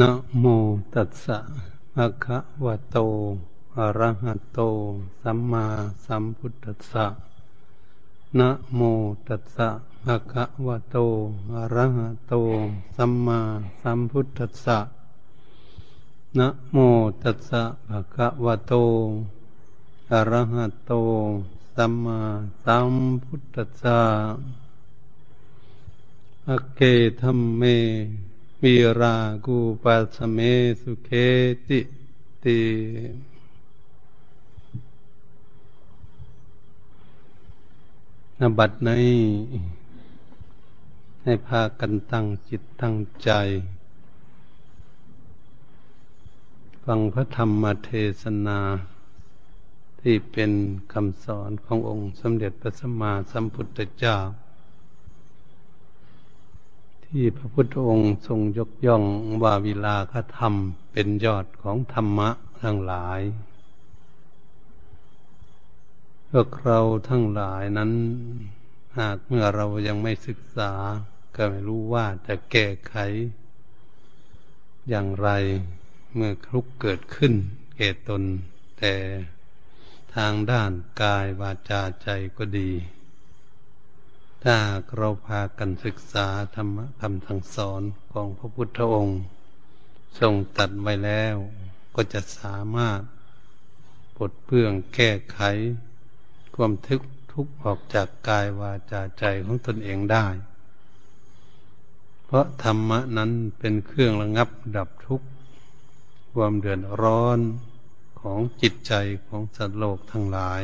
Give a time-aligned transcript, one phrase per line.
[0.00, 0.44] นะโม
[0.94, 1.38] ตัสสะ
[1.94, 2.98] ภะคะวะโต
[3.76, 4.60] อะระหะโต
[5.22, 5.66] สัมมา
[6.04, 7.06] สัมพุทธัสสะ
[8.38, 8.80] นะโม
[9.28, 9.68] ตัสสะ
[10.04, 10.96] ภะคะวะโต
[11.54, 12.34] อะระหะโต
[12.96, 13.40] สัมมา
[13.82, 14.78] สัมพุทธัสสะ
[16.38, 16.76] นะโม
[17.22, 18.74] ตัสสะภะคะวะโต
[20.12, 20.92] อะระหะโต
[21.76, 22.20] สัมมา
[22.64, 22.92] สัม
[23.24, 24.00] พุทธัสสะ
[26.48, 26.80] อเก
[27.20, 27.64] ธรรมเม
[28.66, 29.16] วีรา
[29.46, 30.38] กูปัสเม
[30.80, 31.10] สุเค
[31.68, 31.80] ติ
[32.44, 32.60] ติ
[38.40, 38.90] นบัดใน
[41.22, 43.30] ให้พากันตั้งจิตตั้งใจ
[46.84, 47.90] ฟังพระธรรมเท
[48.22, 48.60] ศนา
[50.00, 50.52] ที่เป็น
[50.92, 54.16] คำสอนขององค์สมเด็จพระสัมมาสัมพุทธเจ้า
[57.16, 59.04] ที่พระพุทธองค์ทรงยกย่อง
[59.42, 60.54] ว่าวิลาคธรรม
[60.92, 62.30] เป็นยอดของธรรมะ
[62.62, 63.20] ทั้งหลาย
[66.30, 67.92] พวกเราทั้งหลายนั้น
[68.98, 70.72] หากเมื่อเรายังไม่ศึกษา
[71.36, 72.94] ก็ไม่รู้ว่าจะแก้ไข
[74.88, 75.28] อย่างไร
[76.14, 77.34] เมื่อคลุกเกิดขึ้น
[77.76, 78.22] แก่ตน
[78.78, 78.94] แต่
[80.16, 82.70] ทางด้านกายวาจาใจก็ดี
[84.46, 84.58] ถ้า
[84.96, 89.20] เราพากันศึกษาธรรมคำสั่งสอนของพระพุทธองค์
[90.20, 91.36] ทรงตัดไว้แล้ว
[91.94, 93.00] ก็จะสามารถ
[94.16, 95.40] ปลดเปลื้องแก้ไข
[96.54, 100.26] ความทึกทุกข์ออกจากกายวาจาใจของตนเองได้
[102.24, 105.26] เพราะธรรมะนั้นเป็นเครื่องระงับดับทุกข์
[106.34, 107.38] ความเดือดร้อน
[108.20, 108.92] ของจิตใจ
[109.26, 110.62] ของสัตว์โลกทั้งหลาย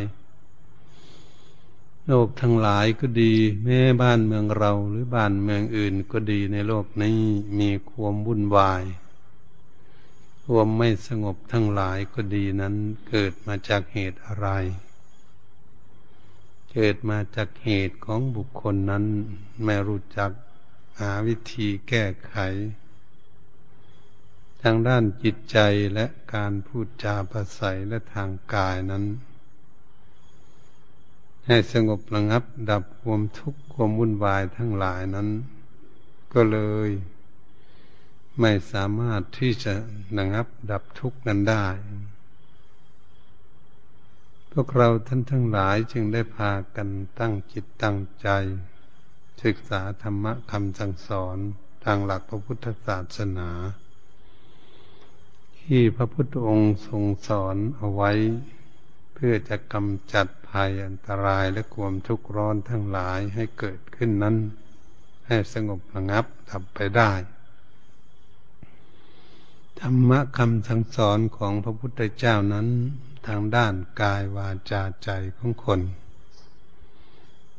[2.11, 7.20] โลกทั้งหลายก็ดี แม้บ้านเมืองเราหรือบ้านเมืองอื่นก็ดีในโลกนี้
[7.59, 8.84] มีความวุ่นวาย
[10.45, 12.75] ความไม่สงบทั้งหลายก็ดีนั้น
[13.09, 14.48] เกิดมาจากเหตุอะไร
[16.72, 19.04] เกิดมาจากเหตุของบุคคลนั้น
[19.65, 20.31] ไม่รู้จัก
[21.00, 22.37] หาวิธีแก้ไข
[24.62, 25.59] ทางด้านจิตใจ
[25.94, 29.04] และการพูดจาภาษาและทางกายนั้น
[31.50, 35.28] ให้สงบระงับ ดับความทุกข์ความวุ่นวายทั้งหลายนั้น
[36.32, 36.88] ก็เลย
[38.41, 39.75] ไม่สามารถที่จะ
[40.19, 41.66] ระงับ ดับทุกข์นั้นได้
[44.53, 46.88] พวกเราท่านทั้งหลายจึงได้พากัน
[47.19, 48.28] ตั้งจิตตั้งใจ
[49.42, 51.36] ศึกษาธรรมะคำสั่งสอน
[51.84, 53.50] ทางหลักพระพุทธศาสนา
[55.62, 58.10] ที่พระพุทธองค์ทรงสอนเอาไว้
[59.23, 64.37] พื่อจะกำจัดภัยอันตรายและความทุกข์ร้อนทั้งหลายให้เกิดขึ้นนั้น
[65.27, 67.12] ให้สงบระงับดับไปได้
[69.81, 72.69] ธรรมะคำสั่งสอนของพระพุทธเจ้านั้น
[73.27, 75.81] ทางด้านกายวาจาใจของคน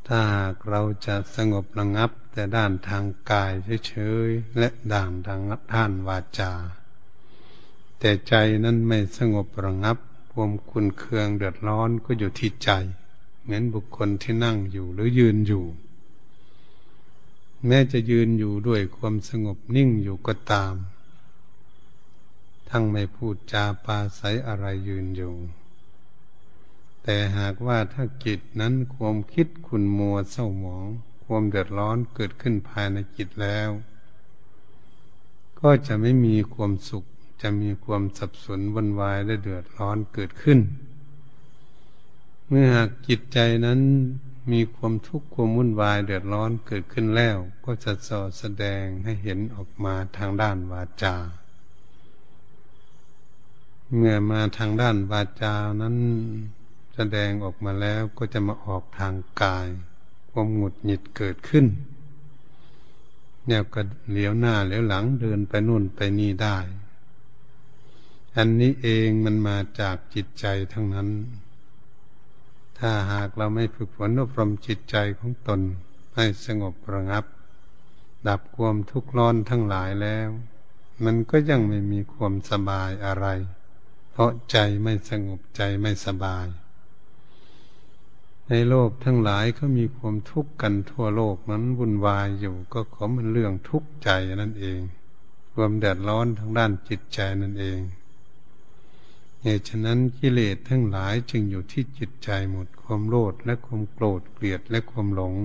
[0.07, 3.51] ถ้าหากเราจะสงบระงับแต่ด้านทางกาย
[3.87, 3.93] เฉ
[4.27, 5.41] ยๆและด่านทาง
[5.73, 6.53] ด้านวาจา
[7.99, 8.33] แต่ใจ
[8.63, 9.97] นั้นไม่สงบระงับ
[10.41, 12.69] ความคุณเคืองเดือดร้อนก็อยู่ที่ใจ
[13.41, 15.65] เหมือนบุคคลที่นั่งอยู่หรือยืนอยู่
[17.65, 20.75] แม้จะยืนอยู่ด้วยความสงบนิ่งอยู่ก็ตาม
[22.69, 25.35] ทั้งไม่พูดจาปาใสอะไรยืนอยู่
[27.03, 30.87] แต่หากว่าถ้าจิตนั้นความคิดขุนมัวเศร้าหมอง
[31.23, 33.69] ความเดือดร้อนเกิดขึ้นภายในจิตแล้ว
[35.59, 37.05] ก็จะไม่มีความสุข
[37.41, 40.59] จะมีความสับสนวุ่นวายและเดือดร้อนเกิดขึ้น
[42.47, 43.79] เมื่อหากจิตใจนั้น
[44.51, 51.15] มีความทุกข์ความวุ่นวายเดือดร้อนเกิดขึ้นแล้ว ก็จะสอแสดงให้เห็นออกมาทางด้านวาจา
[53.95, 55.95] เมื่อมาทางด้านวาจานั้น
[56.95, 59.67] แสดงออกมาแล้วก็จะมาออกทางกาย
[60.31, 61.65] ความหงุดหงิดเกิดขึ้น
[63.45, 66.57] เนี่ยก็เหลียวหน้าเหลียวหลังเดินไปนู่นไปนี่ได้
[68.37, 71.09] อันนี้เองมันมาจากจิตใจทั้งนั้น
[72.79, 75.61] ถ้าหากเราไม่ฝึกฝนอบรมจิตใจของตน
[76.15, 77.25] ให้สงบระงับ
[78.27, 80.29] ดับความทุกข์ร้อนทั้งหลายแล้ว
[81.03, 83.27] มันก็ยังไม่มีความสบายอะไร
[84.11, 86.47] เพราะใจไม่สงบใจไม่สบาย
[88.47, 94.09] ในโลกทั้งหลายก็มีความทุกข์กันทั่วโลกนั้นวุ่นวายอยู่ก็ขอมันเรื่องทุกข์ใจ
[94.41, 94.79] นั่นเอง
[95.53, 97.79] ความเดือดร้อนทางด้านจิตใจนั่นเอง
[99.43, 105.35] เหตุฉะนั้นกิเลสทั้งหลายจึงอยู่ที่จิตใจหมดความโลภและความโกรธเกลียดและความหลง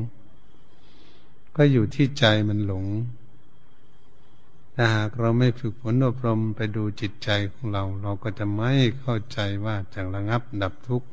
[1.56, 2.87] ก็อยู่ที่ใจมันหลง
[4.75, 11.08] ถ้าหากเราไม่ฝึกฝนอบรมไปดูจิตใจของเรา เราก็จะไม่เข้าใจว่าจะระงับดับทุกข์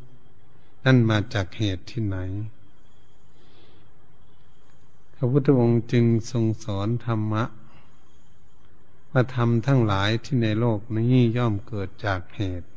[0.86, 2.18] นั่นมาจากเหตุที่ไหน
[5.16, 7.44] พระพุทธองค์จึงทรงสอนธรรมะ
[9.12, 12.68] ว่าธรรมทั้งหลายที่ในโลกนี้ย่อมเกิดจากเหตุ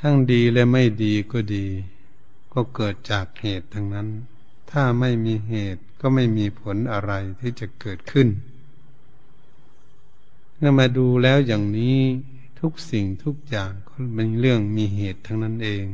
[0.00, 1.66] ทั้งดีและไม่ดีก็ดี
[2.52, 4.08] ก็เกิดจากเหตุทั้งนั้น
[4.70, 8.28] ถ้าไม่มีเหตุก็ไม่มีผลอะไรที่จะเกิดขึ้น
[10.56, 11.98] เมื่อมาดูแล้วอย่างนี้
[12.60, 15.84] ทุกสิ่งทุกอย่างก็เป็นเรื่องมีเหตุทั้งนั้นเอง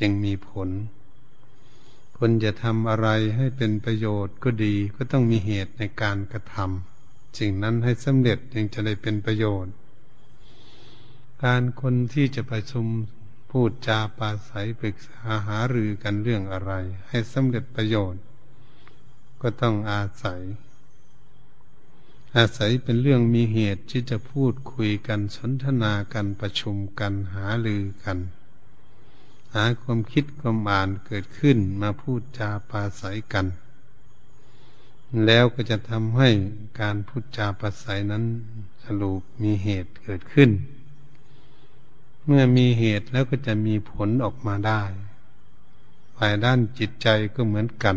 [0.00, 0.68] จึงมีผล
[2.18, 9.72] คนจะทำอะไรให้เป็นประโยชน์ก็ดีก็ต้องมีเหตุในการกระทำสิ่งนั้นให้สำเร็จจึงจะได้เป็นประโยชน์
[11.44, 12.86] การคนที่จะประชุม
[13.56, 16.72] พูดจาปาศัยปรึกษาหารือกันเรื่องอะไร
[17.08, 18.22] ให้สำเร็จประโยชน์
[19.42, 20.40] ก็ต้องอาศัย
[22.36, 28.18] อาศัยเป็นเรื่องมีเหตุที่จะพูดคุยกันสนทนากันประชุมกันหาลือกัน
[29.54, 33.46] หาความคิดความอ่านเกิดขึ้นมาพูดจาปาศัยกัน
[35.26, 36.28] แล้วก็จะทำให้
[36.80, 38.24] การพูดจาปาศัยนั้น
[38.84, 40.50] สรุปมีเหตุเกิดขึ้น
[42.26, 44.82] เมื่อมีเหตุแล้วก็จะมีผลออกมาได้
[46.16, 47.96] ฝ่ายด้านจิตใจก็เหมือนกัน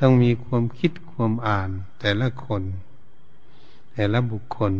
[0.00, 1.70] ต้องมีความคิดความอ่าน
[2.00, 2.62] แต่ละคน
[3.94, 4.72] แต่ละบุคคล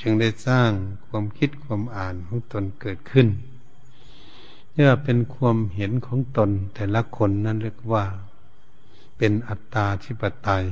[0.00, 0.70] จึงได้สร้าง
[1.06, 3.28] ความคิดความอ่านของตนเกิดขึ้น
[4.74, 8.04] เนื่อเป็นความเห็นของตนแต่ละคนนั่นเรียกว่า
[9.18, 10.64] เป็นอัตตาธิปไตย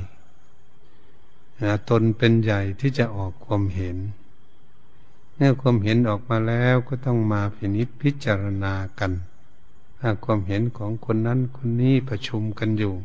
[1.89, 3.97] ตนเป็นใหญ่ที่จะออกความเห็น
[5.35, 9.11] เมื่อความเห็นออกมาแล้วก็ต้องมาพินิจพิจารณากัน
[9.99, 12.95] ถ้าความเห็นของคนนั้นคนนี้ประชุมกันอยู่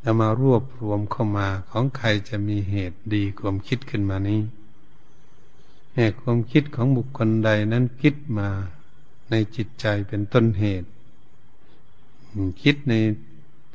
[0.00, 4.40] แล้วมารวบรวมเข้ามาของใครจะมีเหตุดีความคิดขึ้นมานี้
[5.94, 8.48] แห่ความคิดของบุคคลใดนั้นคิดมา
[9.30, 10.88] ในจิตใจเป็นต้นเหตุ
[12.62, 12.94] คิดใน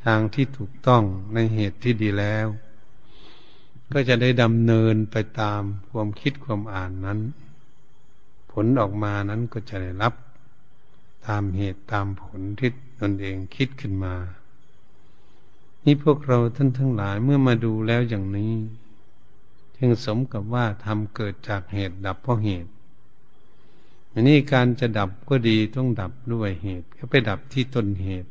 [0.05, 1.03] ทางที่ถูกต้อง
[1.33, 2.47] ในเหตุที่ดีแล้ว
[3.91, 7.19] ก็จะได้ดำเนินไปตามความคิดความอ่านนั้น
[8.51, 10.13] ผลออกมานั้นก็จะได้รับ
[11.27, 12.71] ตามเหตุตามผลที่
[13.01, 14.15] ตนเองคิดขึ้นมา
[15.83, 18.53] นี่พวกเราท่านทั้งหลายเมื่อมาดูแล้วอย่างนี้
[19.77, 22.71] จึงสมกับว่าทำเกิดจากเหตุดับเพราะเหตุ
[24.11, 28.29] อันนี้การจะดับก็ดีต้องดับด้วยเหตุ ก็ไปดับที่ต้นเหตุ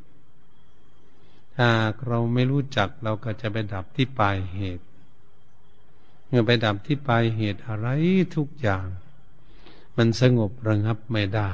[1.56, 1.68] ถ้า
[2.06, 4.84] เราไม่รู้จักเราก็จะไปดับที่ปลายเหตุ
[6.32, 7.88] เมื่อไปดับที่ปลายเหตุอะไร
[8.36, 8.86] ทุกอย่าง
[9.96, 11.50] มันสงบระงับไม่ได้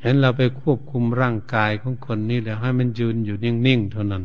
[0.00, 4.24] เห็นเราไปควบคุมร่างกายของคนนี้แล้วให้มันยืนอยู่นิ่งๆเท่านั้น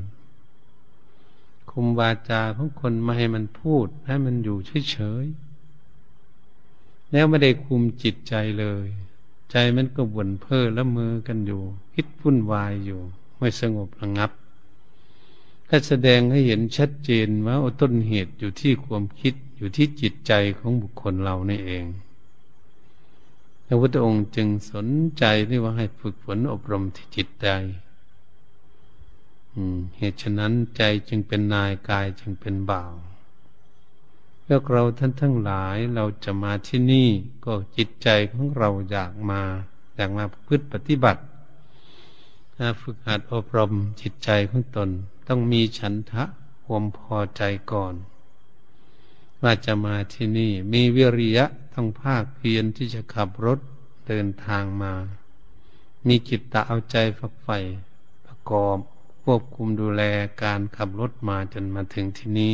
[1.69, 4.57] คุมวาจาของคนมาให้มันพูด ให้มันอยู่
[4.91, 8.87] เฉยๆ แล้วไม่ได้คุมจิตใจเลย
[9.51, 11.61] ใจมันก็บ่นเพ้อละเมอกันอยู่
[11.93, 12.99] คิดพุ่นวายอยู่
[13.37, 14.31] ไม่สงบระงับ
[15.69, 21.85] ก็แสดงให้เห็นชัดเจนว่าต้นเหตุอยู่ที่ความคิดอยู่ที่จิตใจของบุคคลเรานี่เอง
[23.65, 24.87] พระพุทธองค์จึงสน
[25.17, 27.47] ใจที่ว่าให้ฝึกฝนอบรมที่จิตใจ
[29.97, 32.93] เหตุฉะนั้นใจจึงเป็นนายกายจึงเป็นบ่าว
[34.45, 37.09] พวกเราท่านทั้งหลายเราจะมาที่นี่
[37.45, 39.41] ก็จิตใจของเราอยากมา
[39.95, 41.21] อยากมาพึ่ปฏิบัติ
[42.81, 44.89] ฝึกหัดอบรมจิตใจของตน
[45.29, 46.23] ต้องมีฉันทะ
[46.65, 47.93] ความพอใจก่อน
[49.41, 53.59] ว่าจะมาที่นี่ มีวิริยะต้องภาคเพียรที่จะขับรถ
[54.07, 54.93] เดินทางมา
[56.07, 57.57] มีจิตตะเอาใจฝักใฝ่
[58.25, 58.77] ประกอบ
[59.23, 60.03] ควบคุมดูแล
[60.43, 62.53] การขับรถมาจนมาถึงที่นี่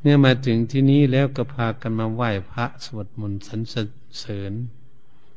[0.00, 3.60] เมื่อมาถึงที่นี้แล้วก็พากันมาไหว้พระสวดมนต์สรร
[4.18, 4.52] เสริญ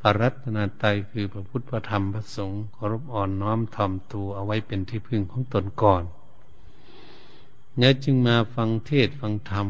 [0.06, 6.04] ระรัตนตรัยคือพระพุทธพระธรรมพระสงฆ์เคารพอ่อนน้อมถ่อมตัวเอาไว้เป็นที่พึ่งของตนก่อน
[7.78, 9.68] เนี่ยจึงมาฟังเทศฟังธรรม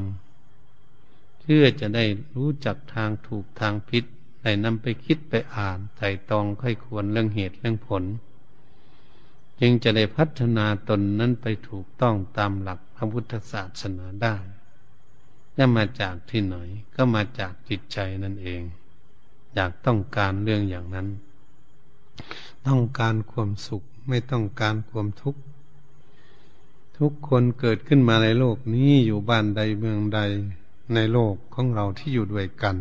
[1.42, 4.04] เพื่อจะได้รู้จักทางถูกทางพิษ
[4.42, 8.04] ได้นำไปคิดไปอ่านไต่ตองค่อยควรเรื่องเหตุเรื่องผล
[9.60, 14.36] จึงจะได้พัฒนาตนนั้นไปถูกต้องตามหลักพระพุทธศาสนาได้
[15.58, 16.56] จะมาจากที่ไหน
[16.96, 18.62] ก็มาจากจิตใจนั่นเอง
[19.56, 21.08] อยากต้องการเรื่องอย่างนั้น
[22.68, 25.42] ต้องการความสุขไม่ต้องการความทุกข์
[26.98, 30.20] ทุกคนเกิดขึ้นมาในโลกนี้อยู่บ้านใดเมืองใด
[30.94, 32.78] ในโลกของเราที่อยู่ด้วยกัน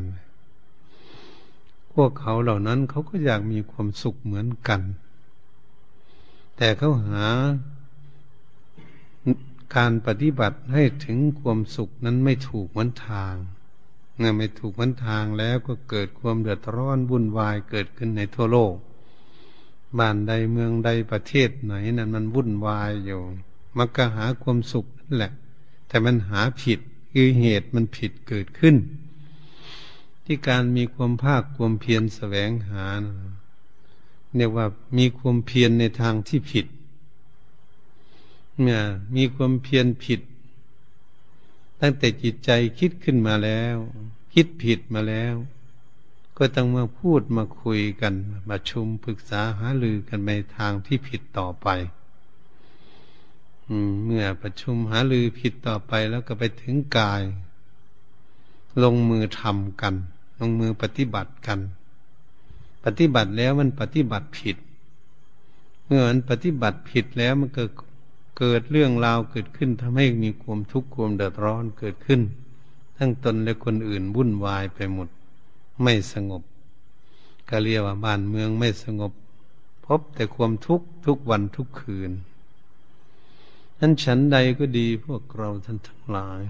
[1.93, 4.81] พวกเขาเหล่านั้นเขาก็อยากมีความสุขเหมือนกัน
[6.57, 7.27] แต่เขาหา
[9.77, 13.35] การปฏิบัติให้ถึงความสุขนั้นไม่ถูกวันทาง
[14.17, 18.75] เมื่อไม่ถูกวันทางแล้วก็เกิดความเดือดร้อนวุ่นวายเกิดขึ้นในทั่วโลก
[19.99, 23.21] บ้านใดเมืองใดประเทศไหนนั้นมันวุ่นวายอยู่
[23.77, 25.33] มันก็หาความสุขนั่นแหละ
[25.89, 26.79] แต่มันหาผิด
[27.13, 28.77] คือเหตุมันผิดเกิดขึ้น
[30.25, 32.85] ที่การมีความภาคความเพียรแสวงหา
[34.35, 34.67] เนี่ยว่า
[34.99, 36.67] มีความเพียรในทางที่ผิด
[38.63, 38.83] เนี่ย
[39.17, 40.21] มีความเพียรผิด
[41.81, 43.77] ตั้งแต่จิตใจคิดขึ้นมาแล้ว
[44.35, 45.35] คิดผิดมาแล้ว
[46.39, 48.15] ก็ต้องมาพูดมาคุยกัน
[48.49, 51.69] มาชุมปรึกษาหารือกันในทางที่ผิดต่อไป
[54.05, 57.23] เมื่อประชุมหารือผิดต่อไปแล้วก็ไปถึงกาย
[58.83, 59.95] ลงมือทำกัน
[60.41, 61.61] ลงมือปฏิบัติกัน
[62.85, 64.57] ปฏิบัติแล้วมันปฏิบัติผิด
[65.87, 67.71] เมื่อมันปฏิบัติผิดแล้วมันเกิด
[68.39, 72.21] เกิดเรื่องราวเกิดขึ้นทำให้มีความทุกข์ความเดือดร้อนเกิดขึ้น
[72.97, 75.09] ทั้งตนและคนอื่นวุ่นวายไปหมด
[75.83, 76.43] ไม่สงบ
[77.49, 79.13] ก็เรียกว่าบ้านเมืองไม่สงบ
[79.87, 82.13] พบแต่ความทุกข์ทุกวันทุกคืน
[83.79, 86.43] นั้นฉันใดก็ดีพวกเราท่านทั้งหลาย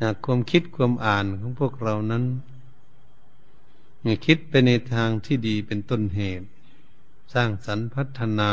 [0.00, 2.24] หากความคิดความอ่านของพวกเรานั้น
[4.26, 6.46] คิดไปในทางที่ดีเป็นต้นเหตุ
[7.34, 8.50] สร้างสรรค์พัฒนา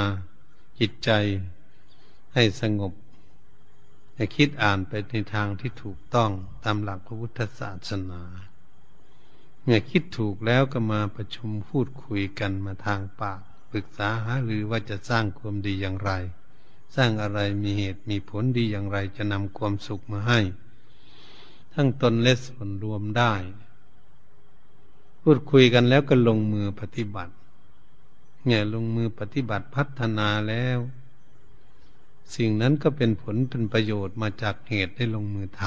[0.80, 1.10] จิตใจ
[2.34, 2.94] ให้สงบ
[4.16, 6.32] ให้คิดอ่านไปในทางที่ถูกต้อง
[6.64, 8.22] ตามหลักพระพุทธศาสนา
[9.62, 16.12] เมื่อคิดถูกแล้วก็มาประชุมพูดคุยกันมาทางปากปรึกษาหาหรือว่าจะสร้างความดีอย่างไร
[16.96, 20.40] สร้างอะไรมีเหตุมีผลดีอย่างไรจะนำความสุขมาให้
[21.74, 23.34] ทั้งตนและส่วนรวมได้
[25.22, 27.34] พูดคุยกันแล้วก็ลงมือปฏิบัติ
[28.46, 30.80] เนี่ยลงมือปฏิบัติพัฒนาแล้ว
[32.36, 35.62] สิ่งนั้นก็เป็นผลเป็นประโยชน์มาจากเหตุได้ลงมือท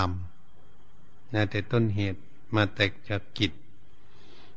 [0.64, 2.20] ำนะแต่ต้นเหตุ
[2.54, 3.52] มาแตกจากกิจ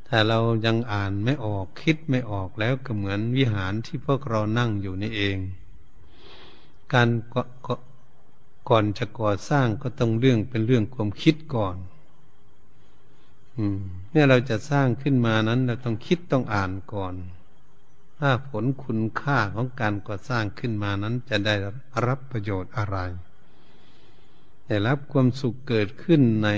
[0.08, 5.38] ถ้าเรายังอ่านไม่ออกคิดไม่ออกแล้วก็เหมือนวิหารที่พวกเรานั่งอยู่นี่เอง
[6.92, 7.08] การ
[8.68, 11.76] ก่อนจะก่อสร้างก็ต้องเรื่องเป็นเรื่องความคิดก่อน
[13.56, 13.80] อืม
[14.10, 17.14] เนี่ยเราจะสร้างขึ้นมานั้นเราต้องคิดต้องอ่านก่อน
[18.22, 21.54] ถ้าผลคุณค่าของการก่อสร้างขึ้นมานั้นจะได้
[22.06, 22.96] รับประโยชน์อะไร
[24.66, 26.48] ได้รับความสุขเกิดขึ้นใน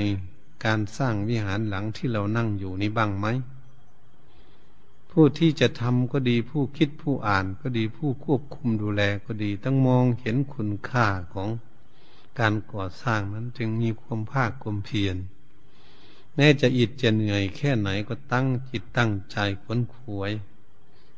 [0.65, 3.27] การสร้างวิหารหลังที่เรานั่งอยู่นี้บ้างไหม
[5.11, 11.49] ผู้ที่จะทำก็ดีผู้คิดผู้อ่านก็ดีผู้ควบคุมดูแลก็ดีต้องมองเห็นคุณค่าของ
[12.39, 15.17] การก่อสร้างนั้นจึงมีความภาคความเพียร
[16.35, 20.33] แม้จะอิดจะเหนื่อยแค่ไหนก็ตั้งจิตตั้งใจขวนขวย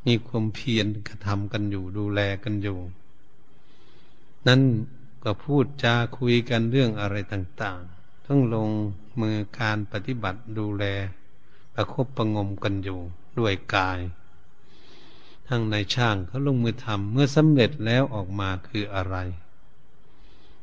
[0.06, 2.78] มีความเพียรกระทำกันอยู่ดูแลกันอยู่
[4.46, 4.60] นั่น
[5.24, 8.70] ก็พูดจาคุยกันเรื่องอะไรต่างๆต้งลง
[9.20, 10.84] มือการปฏิบัติดูแล
[11.74, 13.00] ประคบประงมกันอยู่
[13.38, 14.00] ด้วยกาย
[15.48, 19.16] ทั้งในช่างเขาลงมือทำเมื่อสำเร็จแล้วออกมาคืออะไร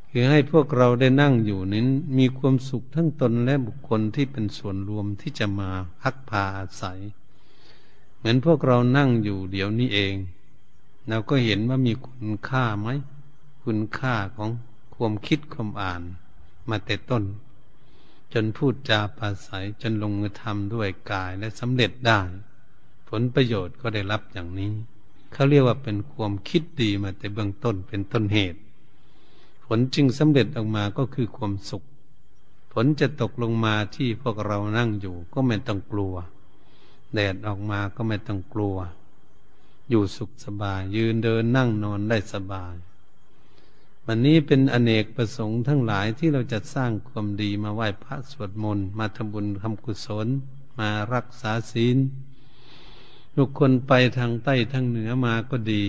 [0.09, 5.69] คือให้พวกเราได้นั่งอยู่นั้นมีความสุขทั้งตนและบุคคลที่เป็นส่วนรวมที่จะมา
[6.01, 6.99] พักพาอาศัย
[8.21, 10.15] เหมือนพวกเรานั่งอยู่เดี๋ยวนี้เอง
[11.07, 12.87] เราก็เห็นว่ามีคุณค่าไหม
[13.63, 14.49] คุณค่าของ
[14.95, 16.01] ความคิดความอ่าน
[16.69, 17.23] มาแต่ต้น
[18.33, 22.19] จนพูดจาปราศัยจนลงมือทำด้วยกายและสำเร็จได้
[23.09, 24.71] ผลประโยชน์ก็ได้รับอย่างนี้
[25.33, 28.59] เขาเรียกว่าเป็นความคิดดีมาแต่เบื้องต้นเป็นต้นเหตุ
[29.65, 31.83] ผลจึงสำเร็จออกมาก็คือความสุข
[32.73, 36.15] ผลจะตกลงมาที่พวกเรานั่งอยู่ก็ไม่ต้องกลัว
[37.13, 38.77] แดดออกมาก็ไม่ต้องกลัว
[39.89, 42.75] อยู่สุขสบาย ยืนเดินนั่งนอนได้สบาย
[44.05, 50.27] วันนี้เป็นอเนกประสงค์ทั้งหลายที่เราจะสร้างความดีมาไหว้พระสวดมนต์มาทำบุญทำกุศล
[50.79, 51.97] มารักษาศีล
[53.35, 55.83] ทุกคนไปทางใต้ทางเหนือมาก็ดี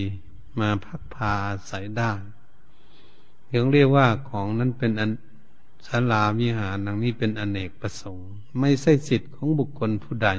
[0.59, 1.33] มาพักพา
[1.67, 2.11] ใส่ได้
[3.53, 5.11] ยังเรียกว่าของนั้นเป็นอัน
[5.87, 8.27] ศาลาวิหารนังนี้เป็นอเนกประสงค์
[8.59, 10.29] ไม่ใช่สิทธิ์ของบุคคลผู้ใด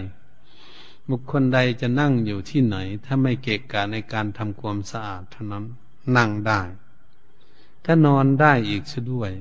[1.10, 5.64] บุคคลใดจะนั่งอยู่ที่ไหน ถ้าไม่เกะกะในการทำความสะอาดเท่านั้น
[6.16, 6.60] นั่งได้
[7.84, 9.32] ถ้านอนได้อีกซะด้วย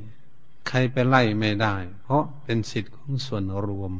[0.68, 3.94] ใครไปไล่ไม่ได้ เพราะเป็นสิทธิ์ของส่วนรวม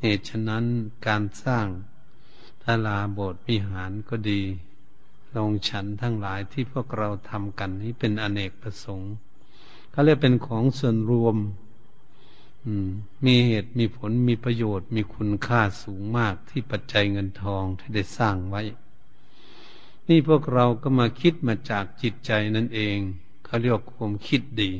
[0.00, 0.64] เหตุฉะนั้น
[1.06, 1.66] การสร้าง
[2.62, 4.40] ทาลาโบสถ์วิหารก็ดี
[5.36, 9.12] ลงฉันทั้งหลายที่พวกเราทำกันนี้เป็นอเนกประสงค์
[9.90, 11.36] เขาเรียกเป็นของส่วนรวม
[13.26, 18.62] มีเหตุมีผลมีประโยชน์ มีคุณค่าสูงมากที่ปัจจัยเงินทองที่ได้สร้างไว้
[20.08, 22.98] นี่พวกเราก็มาคิดมาจากจิตใจนั่นเอง
[23.44, 24.72] เขาเรียกความคิดดี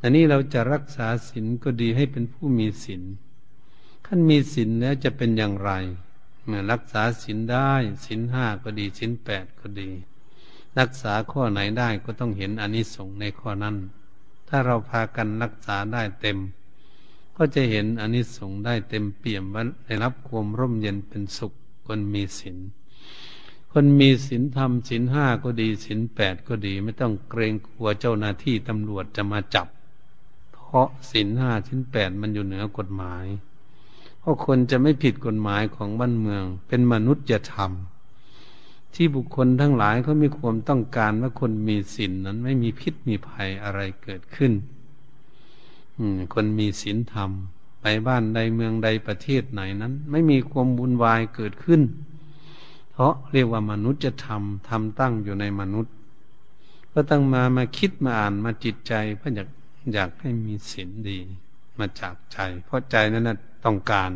[0.00, 3.02] อันนี้เราจะรักษาศีลก็ดีให้เป็นผู้มีศีล
[4.06, 5.70] ขั้นมีศีลแล้วจะเป็นอย่างไร
[6.44, 7.70] เมื่อรักษาศีลได้
[8.04, 9.90] ศีลห้าก็ดีศีลแปดก็ดี
[10.78, 13.76] รักษาข้อไหนได้ก็ต้องเห็นอนิสงส์ในข้อนั้น
[14.48, 16.38] ถ้าเราพากันรักษาได้เต็ม
[17.36, 21.52] ก็จะเห็นอนิสงส์ได้เต็มเปี่ยมว่าได้รับความร่มเย็นเป็นสุข
[21.86, 22.56] คนมีศีล
[23.72, 29.66] คนมีศีลธรรมศีลห้าก็ดีศีลแปดก็ดี ไม่ต้องเกรงกลัวเจ้าหน้าที่ตำรวจจะมาจับ
[30.52, 33.24] เพราะศีลห้าศีลแปดมันอยู่เหนือกฎหมาย
[34.18, 37.70] เพราะคนจะไม่ผิดกฎหมายของบ้านเมือง เป็นมนุษยธรรม
[38.94, 44.52] ที่บุคคลทั้งหลายเขามีความต้องการว่าคนมีศีลนั้นไม่มีพิษมีภัยอะไรเกิดขึ้น
[46.34, 47.30] คนมีศีลธรรม
[47.80, 51.82] ไปบ้านใดเมืองใดประเทศไหนนั้น ไม่มีความบุญวายเกิดขึ้น
[52.92, 55.92] เพราะเรียกว่ามนุษย์จะทำทำตั้งอยู่ในมนุษย์
[56.92, 59.48] ก็ตั้งมามาคิดมาอ่านมาจิตใจเพื่ออยาก
[59.92, 61.18] อยากให้มีศีลดี
[61.78, 64.10] มาจากใจ เพราะใจนั้นนะต้องการ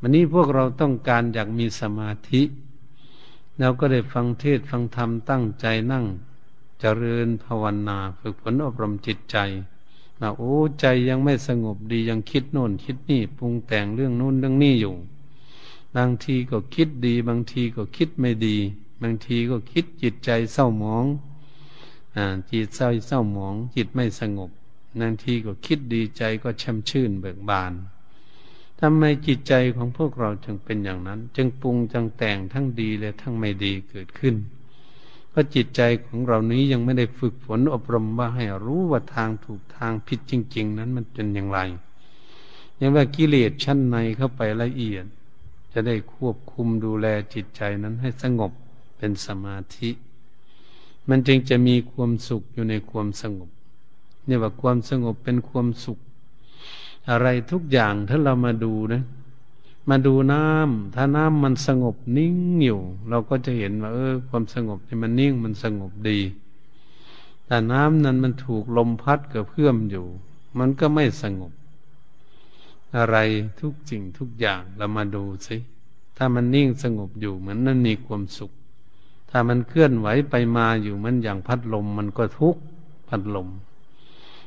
[0.00, 2.42] วันนี้พวกเราต้องการอยากมีสมาธิ
[3.58, 6.08] เราก็ได้ฟังเทศฟังธรรมตั้งใจนั่งจ
[6.80, 9.36] เจริญภาวนา ฝึกฝนอบรมจิตใจ
[10.20, 14.94] นะโอ้ใจยังไม่สงบดียังคิดโน่น คิดนี่ปรุงแต่งเรื่องโน้นเรื่องนี้อยู่
[15.96, 18.56] บางทีก็คิดดี บางทีก็คิดไม่ดี
[19.02, 21.04] บางทีก็คิดจิตใจเศร้าหมอง
[22.16, 24.50] อ่าจิตเศร้าเศร้าหมอง จิตไม่สงบ
[25.00, 27.72] บางทีก็คิดดีใจก็ช่ำชื่นเบิกบาน
[28.80, 34.34] ทำไมจิตใจของพวกเราจึงเป็นอย่างนั้น จึงปรุงจังแต่งทั้งดีและทั้งไม่ดีเกิดขึ้น
[35.32, 41.58] เพราะจิตใจของเรานี้ยังไม่ได้ฝึกฝนอบรมว่าให้รู้ว่าทางถูกทางผิดจริง ๆ นั้นมันเป็นอย่างไร
[42.76, 45.06] อย่างว่ากิเลสชั้นในเข้าไปละเอียด
[45.72, 48.52] จะได้ควบคุมดูแลจิตใจนั้นให้สงบ
[48.96, 49.90] เป็นสมาธิ
[51.08, 53.50] มันจึงจะมีความสุขอยู่ในความสงบ
[54.26, 55.98] เนี่ยว่าความสงบเป็นความสุข
[57.10, 59.02] อะไรทุกอย่างถ้าเรามาดูนะ
[59.88, 66.18] มาดูน้ำถ้าน้ำมันสงบนิ่งอยู่ เราก็จะเห็นว่าเออ ความสงบที่มันนิ่งมันสงบดี
[67.46, 70.06] แต่น้ำนั้นมันถูกลมพัดกับเพื่อมอยู่
[70.58, 71.52] มันก็ไม่สงบ
[72.96, 73.16] อะไร
[73.60, 75.56] ทุกสิ่งทุกอย่างเรามาดูสิ
[76.16, 78.52] ถ้ามันนิ่งสงบอยู่เหมือนนั้นมีความสุข
[79.30, 82.62] ถ้ามันเคลื่อนไหวไปมาอยู่มันอย่างพัดลมมันก็ทุกข์
[83.08, 83.48] พัดลม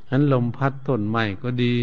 [0.10, 1.74] นั้นลมพัดต้นไม้ก็ดี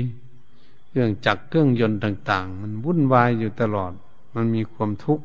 [0.93, 3.93] เรื่องจักรเครื่องยนต์ต่าง ๆ มันวุ่นวายอยู่ตลอด
[4.35, 5.25] มันมีความทุกข์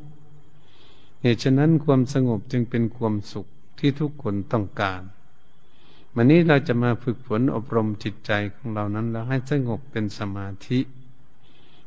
[1.21, 3.45] เหตุฉะนั้นความสงบจึงเป็นความสุข
[3.79, 5.01] ที่ทุกคนต้องการ
[6.15, 10.79] วันนี้เราจะมาฝึกฝนอบรมจิตใจของเรานั้นแล้วให้สงบเป็นสมาธิ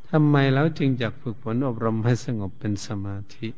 [0.08, 3.48] ทำไมเราจึงอยากฝึกฝนอบรมให้สงบเป็นสมาธิ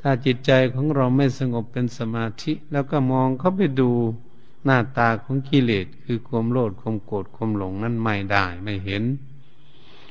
[0.00, 3.90] ถ้าจิตใจของเราไม่สงบเป็นสมาธิ แล้วก็มองเข้าไปดู
[4.68, 9.02] หน้าตาของกิเลสคือความโลภความโกรธความหลงนั้นไม่ได้ไม่เห็น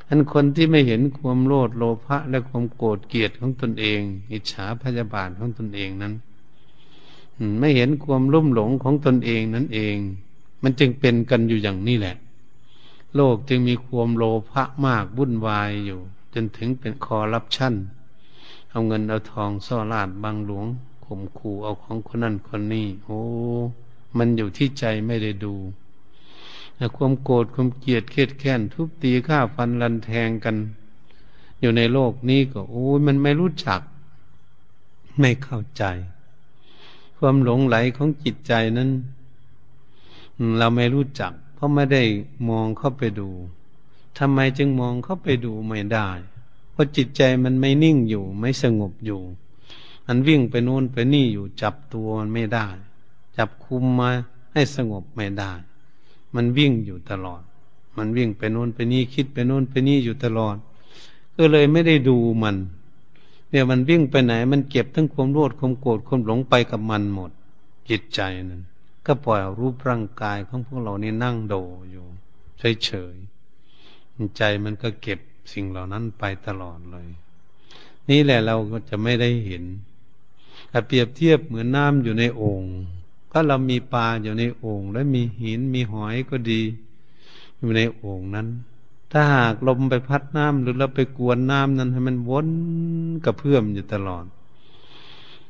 [0.08, 4.00] อันคนที่ไม่เห็นความโลภโลภะและความโกรธเกลียดของตนเอง
[4.32, 6.14] อิจฉาพยาบาทของตนเองนั้น
[7.60, 9.96] ไม่เห็นความรุ่มหลงของตนเองนั่นเอง
[10.64, 12.16] มันจึงเป็นกันอยู่อย่างนี้แหละ
[13.16, 16.00] โลกจึงมีความโลภะมากวุ่นวายอยู่
[16.34, 17.74] จนถึงเป็นคอรับชั่น
[18.70, 20.66] เอาเงินเอาทองซ่อลาดบางหลวง
[21.06, 23.20] ข่มขู่เอาของคนนั้นคนนี้โอ้
[24.20, 25.54] มันอยู่ที่ใจไม่ได้ดู
[26.96, 30.58] ความโกรธความเกลียดเครียดแค้นทุบตีฆ่าฟันรันแทงกัน
[31.60, 33.82] อยู่ในโลกนี้ก็โอ้ยมันไม่รู้จัก
[35.20, 35.84] ไม่เข้าใจ
[37.18, 38.90] ความหลงไหลของจิตใจนั้น
[40.58, 42.04] เราไม่รู้จัก เพราะไม่ได้
[42.50, 43.30] มองเข้าไปดู
[44.18, 46.10] ทำไมจึงมองเข้าไปดูไม่ได้
[46.72, 49.22] เพราะจิตใจมันไม่นิ่งอยู่ ไม่สงบอยู่
[50.06, 52.68] มันวิ่งไปโน่นไปนี่อยู่จับตัวมันไม่ได้
[53.38, 54.10] จับคุมมา
[54.54, 55.52] ให้สงบไม่ได้
[56.36, 57.42] มันวิ่งอยู่ตลอด
[57.98, 60.56] มันวิ่งไปโน่นไปนี่คิดไปโน่นไปนี่อยู่ตลอด
[61.36, 62.56] ก็เลยไม่ได้ดูมัน
[63.50, 67.32] เนี่ยมันวิ่งไปไหน มันเก็บทั้งความโลภความโกรธความหลงไปกับมันหมด
[67.90, 68.20] จิตใจ
[68.50, 68.64] นั้น
[69.06, 71.56] ก็ปล่อยรูปร่างกายของพวกเรานี่นั่งโด
[71.92, 72.06] อยู่
[72.84, 75.20] เฉยๆใจมันก็เก็บ
[75.54, 77.08] สิ่งเหล่านั้นไปตลอดเลย
[78.10, 79.64] นี่แหละเราก็จะไม่ได้เห็น
[80.88, 82.64] เปรียบเทียบเหมือนน้ำอยู่ในโอ่ง
[83.40, 86.62] ก็เรามีปลาอยู่ในโอ่งและมีหินมีหอยก็ดี
[87.60, 88.48] อยู่ในโอ่งนั้น
[89.12, 92.48] ถ้าหากลมไปพัดน้ำหรือเราไปกวนน้ำนั้นให้มันวน
[93.26, 94.26] กระเพื่อมอยู่ตลอด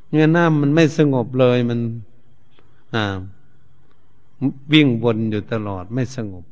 [0.10, 1.80] เงื่อน้ำมันไม่สงบเลยมัน
[2.93, 3.04] อ่า
[4.73, 6.45] วิ่งวนอยู่ตลอดไม่สงบ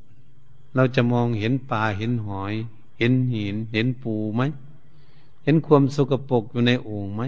[0.75, 2.53] เราจะมองเห็นปลาเห็นหอย
[2.99, 4.41] เห็นหิน เห็นปูไหม
[5.43, 7.21] เห็นความสกปรกอยู่ในโอ่งไหม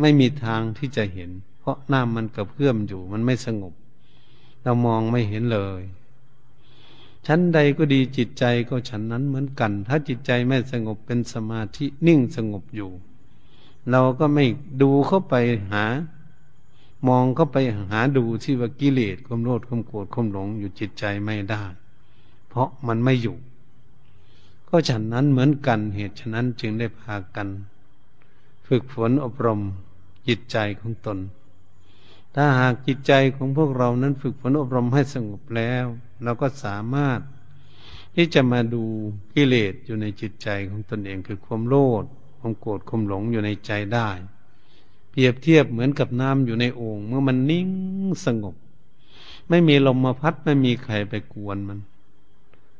[0.00, 1.30] ไม่มีทางที่จะเห็น
[1.64, 3.74] เพราะน้ำมันกระเพื่อมอยู่ มันไม่สงบ
[4.62, 5.82] เรามองไม่เห็นเลย
[7.26, 12.90] ชั้นใดก็ดีจิตใจก็ฉันนั้นเหมือนกัน ถ้าจิตใจไม่สงบเป็นสมาธินิ่งสงบอยู่
[13.90, 14.44] เราก็ไม่
[14.82, 15.34] ดูเข้าไป
[15.72, 15.84] หา
[17.08, 17.56] มองเข้าไป
[17.90, 21.62] หาดูที่ว่ากิเลสความโลภความโกรธความหลงอยู่จิตใจไม่ได้
[22.48, 23.36] เพราะมันไม่อยู่
[24.68, 27.48] ก็ฉันนั้นเหมือนกันเหตุฉะนั้นจึงได้พากัน
[28.66, 29.60] ฝึกฝนอบรม
[30.28, 31.18] จิตใจของตน
[32.34, 35.86] ถ้าหากจิตใจของพวกเรานั้นฝึกฝนอบรมให้สงบแล้ว
[36.22, 37.20] เราก็สามารถ
[38.16, 38.84] ที่จะมาดู
[39.34, 42.04] กิเลสอยู่ในจิตใจของตนเองคือความโลภ
[42.38, 44.08] ความโกรธความหลงอยู่ในใจได้
[45.10, 47.68] เปรียบเทียบเหมือนกับน้ำอยู่ในโอ่งเมื่อมันนิ่ง
[48.26, 48.54] สงบ
[49.48, 51.78] ไม่มีลมมาพัดไม่มีใครไปกวนมัน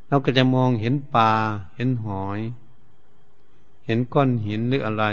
[0.09, 1.33] เราก็จะมองเห็นปลา
[1.77, 2.41] เห็นหอย
[3.87, 5.05] เห็นก้อนหินหรืออะไร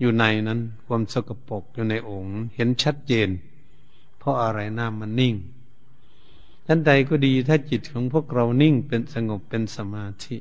[0.00, 3.28] อยู่ในนั้น ความสกปรกอยู่ในองค์เห็นชัดเจน
[4.18, 5.34] เพราะอะไรน้ำมันนิ่ง
[6.66, 10.36] ท่านใดก็ดีถ้าจิตของพวกเรานิ่งเป็นสงบเป็นสมาธิ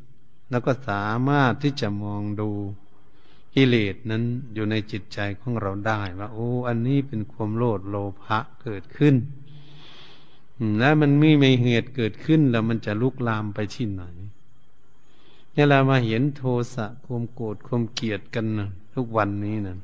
[0.49, 2.49] แล้วก็สามารถที่จะมองดู
[3.55, 9.15] กิเลสนั้นอยู่ในจิตใจของเราได้ว่าโอ้อันนี้เป็นความโลดโลภะเกิดขึ้น
[10.79, 14.03] แล้วมันไม่มีเหตุเกิดขึ้นแล้วมันจะลุกลามไปที่ไหน
[15.51, 16.43] เนี่ยเรามาเห็นโท
[16.73, 19.77] สะความโกรธความเกลียดกันนะ ทุกวันนี้นะ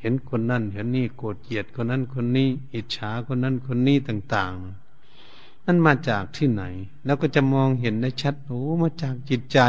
[0.00, 6.62] เห็นคนนั่นเห็นนี่โกรธเกลียดคนนั้นคนนี้ อิจฉาคนนั้นคนนี้ต่างๆ นั่นมาจากที่ไหน
[7.04, 9.60] แล้วก็จะมองเห็นได้ชัดโอ้มาจากจิตใจ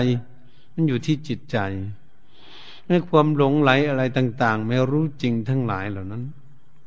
[0.74, 1.58] มันอยู่ที่จิตใจ
[2.88, 6.24] ในความหลงไหลอะไรต่าง ๆ ไม่รู้จริงทั้งหลายเหล่านั้น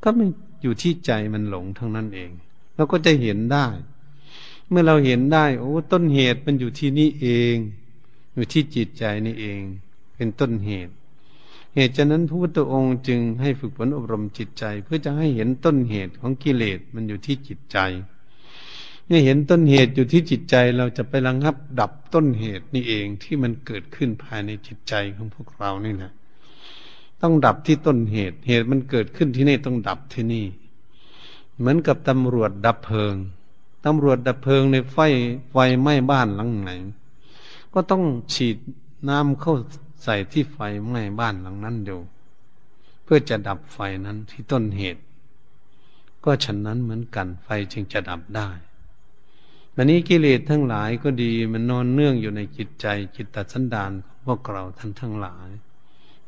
[0.03, 0.27] ก็ไม่
[0.63, 2.31] อยู่ที่ใจมันหลงทั้งนั้นเอง
[2.77, 3.67] เราก็จะเห็นได้
[4.69, 7.57] เมื่อเราเห็นได้ โอ้ ต้นเหตุมันอยู่ที่นี่เอง
[8.35, 9.61] อยู่ที่จิตใจนี่เอง
[10.17, 10.93] เป็นต้นเหตุ
[11.75, 17.79] เหตุฉะนั้นพระพุทธองค์จึงให้ฝึกฝนอบรมจิตใจ เพื่อจะให้เห็นต้นเหตุของกิเลสมันอยู่ที่จิตใจ
[19.07, 26.13] เมื่อเห็นต้นเหตุอยู่ที่จิตใจเราจะไประงับดับต้นเหตุนี่เองที่มันเกิดขึ้นภายในจิตใจของพวกเรานี่แหละ
[27.23, 30.47] ต้องดับที่ต้นเหตุ เหตุมันเกิดขึ้นที่นี่ต้องดับที่นี่
[31.59, 33.15] เหมือนกับตำรวจดับเพลิง
[33.85, 34.97] ตำรวจดับเพลิงในไฟ
[35.51, 36.71] ไฟไหม้บ้านหลังไหน
[37.75, 38.57] ก็ต้องฉีด
[39.09, 39.55] น้ำเข้า
[40.05, 42.01] ใส่ที่ไฟไหม้บ้านหลังนั้นอยู่
[43.05, 45.03] เพื่อจะดับไฟนั้นที่ต้นเหตุ
[46.25, 48.49] ก็ฉันนั้นเหมือนกันไฟจึงจะดับได้
[49.75, 52.87] วันนี้กิเลสทั้งหลายก็ดีมันนอนเนื่องอยู่ในจิตใจ
[53.17, 55.51] จิตตสันดานของพวกเราท่านทั้งหลาย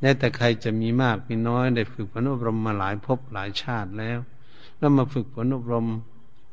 [0.00, 4.18] แม้แต่ใครจะมีมากมีน้อยได้ฝึกฝนอบรมมาหลายภพหลายชาติแล้ว
[4.78, 5.86] แล้วมาฝึกฝนอบรม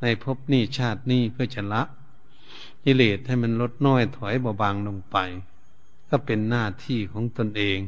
[0.02, 1.82] ในภพนี้ชาตินี้เพื่อจะละ
[2.84, 5.18] กิเลสให้มันลดน้อยถอยเบาบางลงไป
[6.16, 7.80] ก็เป็นหน้าที่ของตนเอง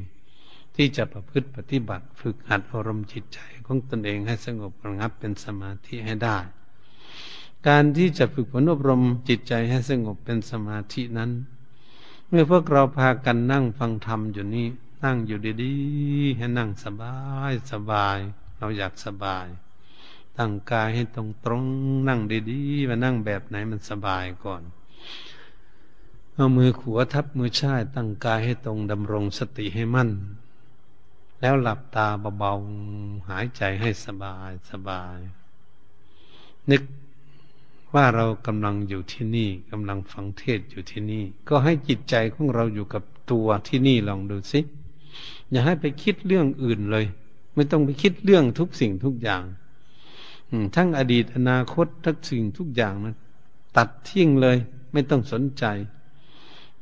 [0.75, 6.37] ที่จะประพฤติปฏิบัติฝึกหัดอารมณ์จิตใจของตนเองให้สงบระงับเป็นสมาธิให้ได้
[7.67, 11.31] การที่จะฝึกฝนอบรมจิตใจให้สงบเป็นสมาธินั้น
[12.27, 14.67] เมื่อพวกเราพากันนั่งฟังธรรมอยู่นี่
[15.03, 17.15] นั่งอยู่ดีๆให้นั่งสบา
[17.51, 18.17] ยสบาย
[18.57, 19.47] เราอยากสบาย
[20.37, 21.65] ตั้งกายให้ตรงตรง
[22.07, 22.19] นั่ง
[22.51, 24.63] ดีๆมานั่งแบบไหนมันสบายก่อน
[26.37, 30.09] เอามือขวาทับมือช่ายตั้งกายให้ตรงดำรงสติให้มั่น
[31.41, 35.17] แล้วหลับตาเบาๆหายใจให้สบายสบาย
[36.71, 36.83] นึก
[37.93, 44.59] ว่าเรากำลังอยู่ที่นี่กำลังฟังเทศอยู่ที่นี่ ก็ให้จิตใจของเราอยู่กับตัวที่นี่ลองดูสิ
[45.49, 47.05] อย่าให้ไปคิดเรื่องอื่นเลย
[47.55, 49.43] ไม่ต้องไปคิดเรื่องทุกสิ่งทุกอย่าง
[50.75, 53.15] ทั้งอดีตอนาคตทุกสิ่งทุกอย่างนะ
[53.77, 54.57] ตัดทิ้งเลย
[54.91, 55.65] ไม่ต้องสนใจ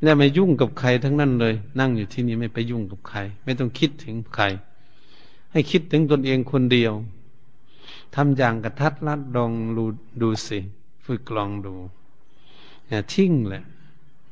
[0.03, 4.43] ไม่ได้ไม่ยุ่งกับใครทั้งนั้นเลย นั่งอยู่ที่นี่ไม่ไปยุ่งกับใคร ไม่ต้องคิดถึงใคร
[5.51, 6.93] ให้คิดถึงตนเองคนเดียว
[8.15, 9.85] ทำอย่างกระทัดรัดดองดู
[10.21, 10.59] ดูสิ
[11.05, 11.73] ฝึกลองดู
[12.87, 13.63] อย่าทิ้งแหละ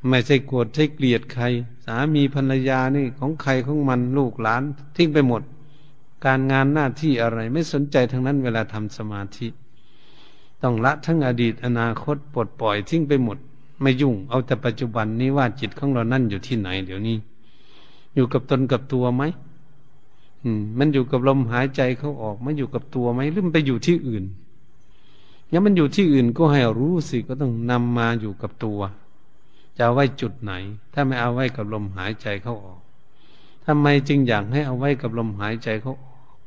[0.08, 1.44] ไม่ใช่โกรธใช่เกลียดใคร
[1.84, 4.62] สามีภรรยานี่ของใครของมันลูกหลาน
[4.96, 5.42] ทิ้งไปหมด
[6.24, 9.48] การงานหน้าที่อะไร ไม่สนใจทั้งนั้นเวลาทำสมาธิ
[10.62, 13.38] ต้องละทั้งอดีตอนาคตปลดปล่อยทิ้งไปหมด
[13.80, 17.16] ไม่ยุ่ง เอาแต่ปัจจุบันนี้ว่าจิตของเรานั่นอยู่ที่ไหน เดี๋ยวนี้
[18.14, 19.22] อยู่กับตนกับตัวไหม
[20.42, 24.24] อืม มันอยู่กับลมหายใจเขาออกมันอยู่กับตัวไหมหรือมันไปอยู่ที่อื่น
[25.52, 28.80] ยังมันอยู่ที่อื่นก็ให้รู้สิก็ต้องนำมาอยู่กับตัว
[29.76, 30.52] จะเอาไว้จุดไหน
[30.92, 32.80] ถ้าไม่เอาไว้กับลมหายใจเขาออก
[33.66, 35.94] ทำไมจึงอยากให้เอาไว้กับลมหายใจเขา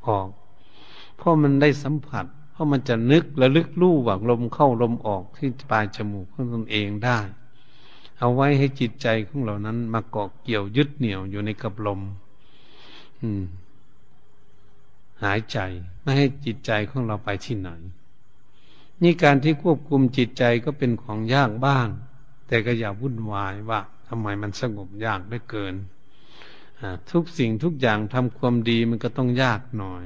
[0.08, 0.28] ออก
[1.18, 7.20] เพราะมันได้สัมผัส เพราะมันจะนึกและลึกลู่ว่าลมเข้าลมออกที่ปลายจมูกของตนเองได้
[8.20, 12.02] เอาไว้ให้จิตใจของเรานั้น มาเกาะเกี่ยวยึดเหนี่ยวอยู่ในกับลม
[13.22, 13.44] อืม
[15.24, 15.58] หายใจ
[16.02, 17.70] ไม่ให้จิตใจของเราไปที่ไหน
[19.02, 21.88] นี่การที่ควบคุมจิตใจก็เป็นของยากบ้าง
[22.48, 25.76] แต่ก็อย่าวุ่นวายว่าทำไมมันสงบยากได้เกิน
[27.12, 30.04] ทุกสิ่งทุกอย่างทำความดีมันก็ต้องยากหน่อย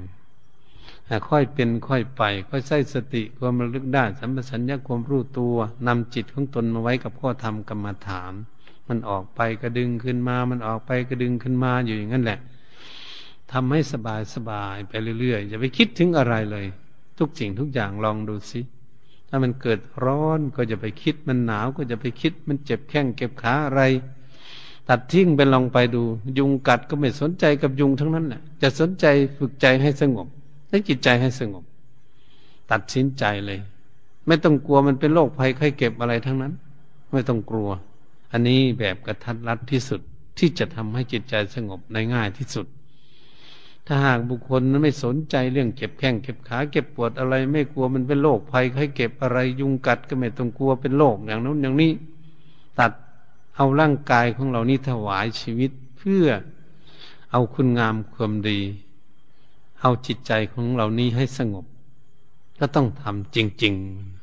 [1.30, 5.56] ค่อยเป็นค่อยไป ค่อยใส่สติความระลึกได้สัมปชัญญะความรู้ตัว
[5.88, 8.34] นำจิตของตนมาไว้กับข้อธรรมกรรมฐาน
[8.88, 12.40] มันออกไปกระดึงขึ้นมา มันออกไปกระดึงขึ้นมาอยู่อย่างนั้นแหละ
[13.52, 16.66] ทำให้สบายสบายไปเรื่อยๆอย่าไปคิดถึงอะไรเลย
[17.18, 18.62] ทุกสิ่งทุกอย่างลองดูสิ
[19.30, 23.82] ถ้ามันเกิดร้อนก็จะไปคิดมันหนาวก็จะไปคิดมันเจ็บแข้งเก็บขาอะไร
[24.90, 26.04] ตัดทิ้งไปลองไปดู
[26.38, 29.06] ยุงกัดก็ไม่สนใจกับยุงทั้งนั้นแหละจะสนใจ
[29.38, 30.28] ฝึกใจให้สงบ
[30.70, 31.64] ให้จิตใจให้สงบ
[32.72, 33.60] ตัดสินใจเลย
[34.28, 36.54] ไม่ต้องกลัวมันเป็นโรคภัยไข้เก็บอะไรทั้งนั้น
[37.12, 37.70] ไม่ต้องกลัว
[38.32, 40.02] อันนี้แบบกระทัดรัดที่สุด
[40.38, 42.68] ที่จะทำให้จิตใจสงบในง่ายที่สุด
[43.88, 51.92] ถ้าหากบุคคลนั้นไม่สนใจเรื่องเก็บแข้งเก็บขาเก็บปวดอะไร ไม่กลัวมันเป็นโรคภัยไข้เก็บอะไร ยุงกัดก็ไม่ต้องกลัวเป็นโรคอย่างนั้นอย่างนี้
[52.80, 52.92] ตัด
[53.56, 56.26] เอาร่างกายของเรานี้ถวายชีวิตเพื่อ
[57.32, 58.60] เอาคุณงามความดี
[59.82, 61.66] เอาจิตใจของเรานี้ให้สงบ
[62.60, 63.74] ก็ต้องทำจริง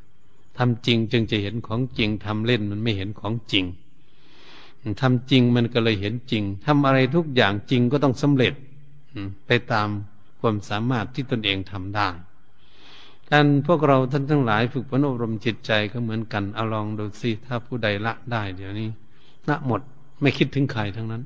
[0.05, 3.65] ๆทำจริงจึงจะเห็นของจริงทำเล่นมันไม่เห็นของจริง
[5.01, 8.55] ทำจริงมันก็เลยเห็นจริงทำอะไรทุกอย่างจริงก็ต้องสำเร็จ
[9.47, 9.89] ไปตาม
[10.41, 12.09] ความสามารถที่ตนเองทำได้
[13.31, 18.89] การพวกเราท่านทั้งหลายฝึกฝนอบรมจิตใจก็เหมือนกันเอาลองดูสิถ้าผู้ใดละได้ เดี๋ยวนี้
[19.49, 19.81] ละหมด
[20.21, 21.23] ไม่คิดถึงใครทั้งนั้น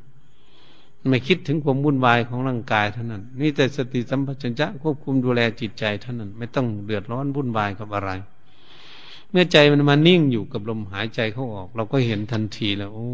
[1.08, 8.10] ไม่คิดถึงความวุ่นวายของร่างกายเท่านั้น นี่แต่สติสัมปชัญญะควบคุมดูแลจิตใจเท่านั้น ไม่ต้องเดือดร้อนวุ่นวายกับอะไร
[9.30, 13.06] เมื่อใจมันมานิ่งอยู่กับลมหายใจเข้าออก เราก็เห็นทันทีแล้วโอ้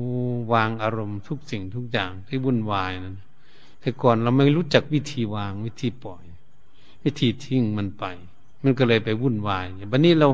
[0.52, 3.16] วางอารมณ์ทุกสิ่งทุกอย่างที่วุ่นวายนั้น
[3.80, 6.24] แต่ก่อนเราไม่รู้จักวิธีวางวิธีปล่อย
[7.04, 8.04] วิธีทิ้งมันไป
[8.62, 10.28] มันก็เลยไปวุ่นวายวันนี้เรา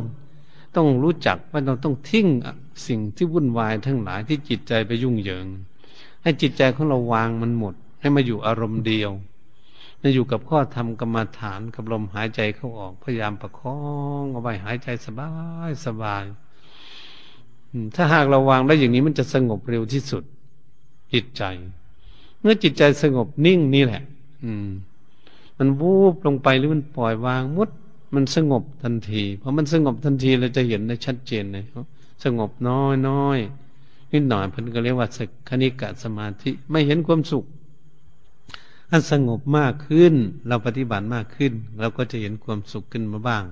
[0.77, 2.27] ต้องรู้จักว่าเราต้องทิ้ง
[2.87, 5.47] สิ่งที่วุ่นวายทั้งหลายที่จิตใจไปยุ่งเหยิง
[6.23, 9.11] ให้จิตใจของเราวางมันหมด ให้มาอยู่อารมณ์เดียว
[10.03, 13.79] มาอยู่กับข้อธรรมกรรมฐานกับลมหายใจเข้าออกพยายามประคอ
[14.23, 15.31] งเอาไว้หายใจสบา
[15.69, 16.25] ยสบาย
[17.95, 20.25] ถ้าหากเราวางได้อย่างนี้มันจะสงบเร็วที่สุด
[21.13, 21.43] จิตใจ
[22.41, 24.03] เมื่อจิตใจสงบนิ่งนี่แหละ
[24.45, 24.69] อืม
[25.59, 27.71] มันวูบลงไปหรือมันปล่อยวางมุด
[28.15, 31.65] มันสงบทันที เพอมันสงบทันทีเราจะเห็นได้ชัดเจนเลย
[32.25, 33.39] สงบน้อยน้อย
[34.13, 37.45] นิดหน่อยเพิ่นก็เรียกว่าสักคณิกะสมาธิไม่เห็นความสุข
[38.91, 40.15] อันสงบมากขึ้น
[40.49, 43.45] เราปฏิบัติมากขึ้น เราก็จะเห็นความสุขขึ้นมาบ้าง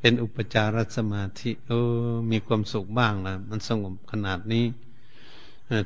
[0.00, 1.72] เป็นอุปจารสมาธิ เอ
[2.08, 4.64] อ มีความสุขบ้างนะมันสงบขนาดนี้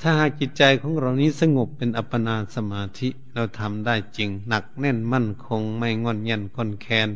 [0.02, 7.08] ถ้าหากจิตใจของเรานี้สงบเป็นอัปปนาสมาธิเราทำได้จริง หนักแน่นมั่นคง ไม่งอนเงันคอนแคน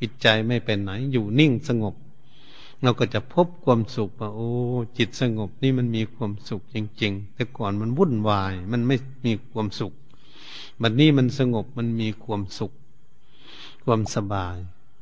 [0.00, 1.94] จิตใจไม่เป็นไหน อยู่นิ่งสงบ
[2.82, 4.50] เราก็จะพบความสุขว่าโอ้
[4.98, 9.92] จิตสงบนี่มันมีความสุขจริง ๆ แต่ก่อนมันวุ่นวาย มันไม่มีความสุข
[10.82, 12.72] บัดนนี้มันสงบมันมีความสุข
[13.84, 14.56] ความสบาย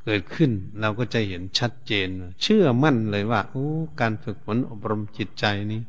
[0.05, 2.09] เกิดขึ้น เราก็จะเห็นชัดเจน
[2.43, 3.69] เชื่อมั่นเลยว่า โอ้
[4.01, 5.81] การฝึกฝนอบรมจิตใจนี้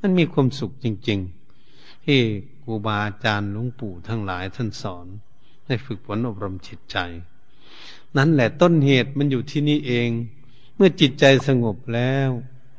[0.00, 1.20] มันมีความสุขจริง
[1.62, 2.20] ๆ ที่
[2.62, 5.06] ครูบาอาจารย์หลวงปู่ทั้งหลายท่านสอน
[5.66, 6.96] ให้ฝึกฝนอบรมจิตใจ
[8.16, 10.08] นั่นแหละต้นเหตุมันอยู่ที่นี่เอง
[10.76, 12.30] เมื่อจิตใจสงบแล้ว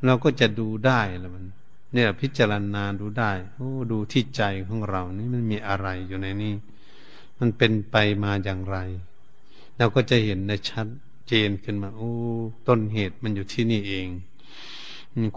[0.04, 1.44] เราก็จะดูได้ล้วมัน
[1.92, 6.54] เนี่ย พิจารณาดูได้โอ้ดูที่ใจของเรา นี่มันมีอะไรอยู่ในนี้
[7.38, 8.78] มันเป็นไปมาอย่างไร
[9.78, 10.86] เราก็จะเห็นในชัด
[11.28, 12.12] เจนขึ้นมา โอ้
[12.68, 14.08] ต้นเหตุมันอยู่ที่นี่เอง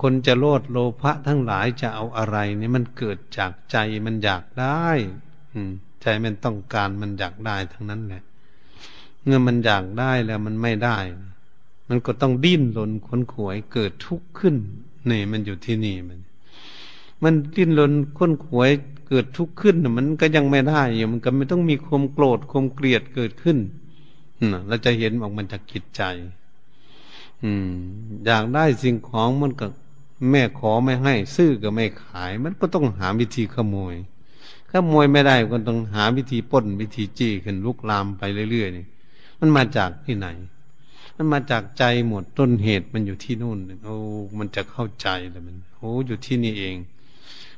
[0.02, 4.88] คนจะโลดโลภะทั้งหลายจะเอาอะไรนี่มันเกิดจากใจมันอยากได้
[5.54, 8.24] อืม ใจมันต้องการมันอยากได้ทั้งนั้นแหละ
[9.24, 10.98] เมื่อมันอยากได้แล้วมันไม่ได้
[11.89, 14.56] มันก็ต้องดิ้นรนขนขวยเกิดทุกข์ขึ้น
[15.10, 16.19] นี่มันอยู่ที่นี่มัน
[17.23, 18.69] มันดิ้นรนขนขวย
[19.08, 23.58] เกิดทุกข์ขึ้นมันก็ยังไม่ได้อยู่มันก็ไม่ต้องมีความโกรธความเกลียดเกิดขึ้น
[24.67, 26.02] เราจะเห็นออกมันจากจิตใจ
[27.43, 27.71] อืม
[28.25, 29.67] อยากได้สิ่งของมันก็
[30.32, 33.95] แม่ขอไม่ให้ ซื้อก็ไม่ขาย มันก็ต้องหาวิธีขโมย
[34.71, 38.86] ขโมยไม่ได้ก็ต้องหาวิธีป้นวิธีจี้ขึ้นลุกลามไปเรื่อยๆนี่
[39.39, 40.28] มันมาจากที่ไหน
[41.21, 43.95] มันมาจากใจหมดต้นเหตุมันอยู่ที่นู่นโอ้
[44.39, 46.75] มันจะเข้าใจเลยมันโอ้อยู่ที่นี่เอง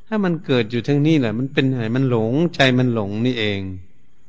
[0.08, 3.62] ถ้ามันเกิดอยู่ทั้งนี้แหละ มันเป็นไรมันหลง ใจมันหลงนี่เอง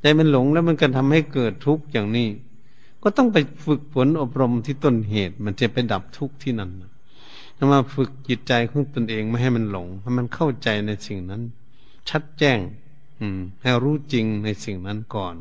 [0.00, 2.28] ใจมันหลงแล้วมันก็ทำให้เกิดทุกข์อย่างนี้
[3.02, 6.70] ก็ต้องไปฝึกฝนอบรมที่ต้นเหตุ มันจะไปดับทุกข์ที่นั่น
[7.56, 11.42] ถ้ามาฝึกจิตใจของตนเองไม่ให้มันหลงให้มันเข้าใจในสิ่งนั้น
[12.08, 12.58] ชัดแจ้ง
[13.20, 15.34] อืม ให้รู้จริงในสิ่งนั้นก่อน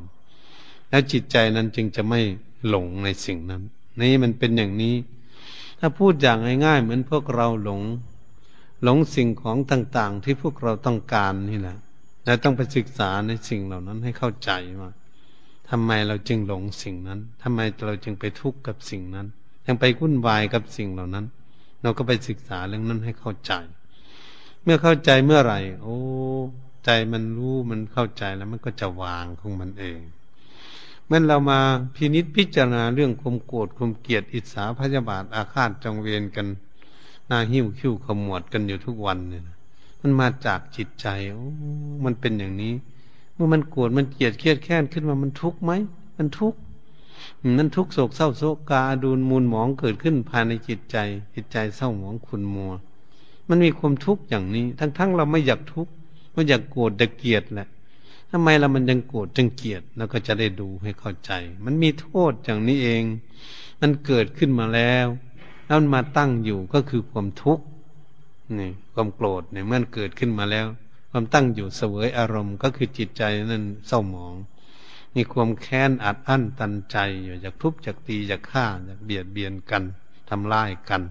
[0.89, 2.19] แล้วจิตใจนั้นจึงจะไม่
[2.67, 3.61] หลงในสิ่งนั้น
[3.99, 4.95] นี่มันเป็นอย่างนี้
[5.79, 7.81] ถ้าพูดอย่างง่ายๆเหมือนพวกเราหลง
[8.83, 11.77] หลงสิ่งของต่างๆ ที่พวกเราต้องการนี่แหละ
[12.25, 14.51] เราต้องไปศึกษาในสิ่งเหล่านั้นให้เข้าใจ
[14.81, 14.89] ว่า
[15.69, 19.27] ทำไมเราจึงหลงสิ่งนั้นทำไมเราจึงไปทุกข์กับสิ่งนั้น
[19.67, 21.25] ยังไปวุ่นวายกับสิ่งเหล่านั้น
[21.81, 23.53] เราก็ไปศึกษาเรื่องนั้นให้เข้าใจ
[24.63, 25.97] เมื่อเข้าใจเมื่อไหร่ โอ้
[26.85, 29.99] ใจมันรู้มันเข้าใจแล้วมันก็จะวางของมันเอง
[31.13, 31.59] มื่อเรามา
[31.95, 36.47] พินิษพิจารณาเรื่องความโกรธความเกลียดอิจฉาพยาบาทอาฆาตจองเวรกัน
[37.29, 39.43] นาหิ้วคิ้วขมวดกันอยู่ทุกวันเนี่ย
[40.01, 41.07] มันมาจากจิตใจ
[42.05, 42.73] มันเป็นอย่างนี้
[43.33, 45.71] เมื่อมันโกรธมันเกลียดเครียดแค้นขึ้นมามันทุกข์ไหม
[46.17, 46.59] มันทุกข์
[47.57, 50.97] มันทุกข์โศกเศร้าโศกกาดูนมูลหมองเกิดขึ้นภายในจิตใจ
[51.33, 52.71] จิตใจเศร้าหมองขุนมัว
[53.49, 55.91] มันมีความทุกข์อย่างนี้ ทั้งๆเราไม่อยากทุกข์
[56.33, 57.67] ไม่อยากโกรธแต่เกลียดแหละ
[58.33, 61.31] ทำไมเรามันยังโกรธจึงเกลียดเราก็จะได้ดูให้เข้าใจ
[61.65, 63.03] มันมีโทษอย่างนี้เอง
[63.81, 65.07] มันเกิดขึ้นมาแล้ว
[65.65, 67.65] แล้วมันมาตั้งอยู่ก็คือความทุกข์
[68.59, 70.67] นี่ความโกรธเนี่ยเมื่อเกิดขึ้นมาแล้ว
[71.11, 74.35] ความตั้งอยู่เสวยอารมณ์ ก็คือจิตใจนั้นเศร้าหมอง
[75.15, 79.83] มีความแค้นอัดอั้นตันใจอยู่อยากทุบอยากตีอยากฆ่าอยากเบียดเบียนกัน
[80.29, 81.01] ทำลายกัน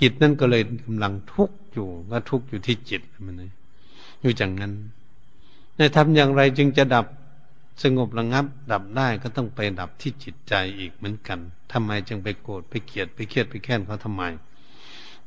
[0.00, 3.50] จิตนั่นก็เลยกำลังทุกข์อยู่ก็ทุกข์อยู่ที่จิตมันเลย
[4.20, 4.72] อยู่อย่างนั้น
[5.78, 7.06] ในทำอย่างไรจึงจะดับ
[7.82, 11.38] สงบระงับ ดับได้ก็ต้องไปดับที่จิตใจอีกเหมือนกัน
[11.72, 14.22] ทำไมจึงไปโกรธไปเกลียดไปเครียดไปแค้นเขาทำไม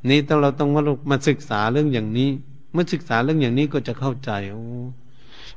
[0.09, 2.29] นี่ต้องเราต้องมามาศึกษาเรื่องอย่างนี้
[2.73, 4.65] เมื่อศึกษาเรื่องอย่างนี้ก็จะเข้าใจโอ้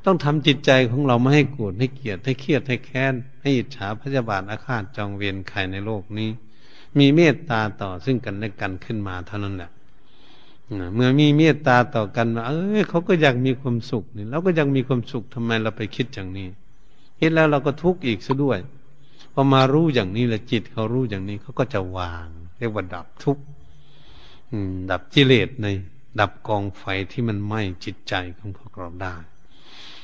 [0.05, 6.29] ต้องทำจิตใจของเราไม่ให้โกรธให้เกลียดให้เครียดให้แค้น ให้อิจฉาพยาบาทอาฆาตจองเวียนใครในโลกนี้
[6.97, 9.69] มีเมตตาต่อซึ่งกันและกันขึ้นมาเท่านั้นแหละ
[10.93, 16.47] เมื่อมีเมตตาต่อกันเออเขาก็อยากมีความสุขนี่เราก็ยังมีความสุขทำไมเราไปคิดอย่างนี้
[17.19, 18.59] คิดแล้วเราก็ทุกข์อีกซะด้วย
[19.33, 23.43] พอมารู้อย่างนี้และจิตเขารู้อย่างนี้เขาก็จะวางเรียกว่าดับทุกข์
[24.91, 25.67] ดับกิเลสใน
[26.19, 29.15] ดับกองไฟที่มันไหม้จิตใจของพวกเราได้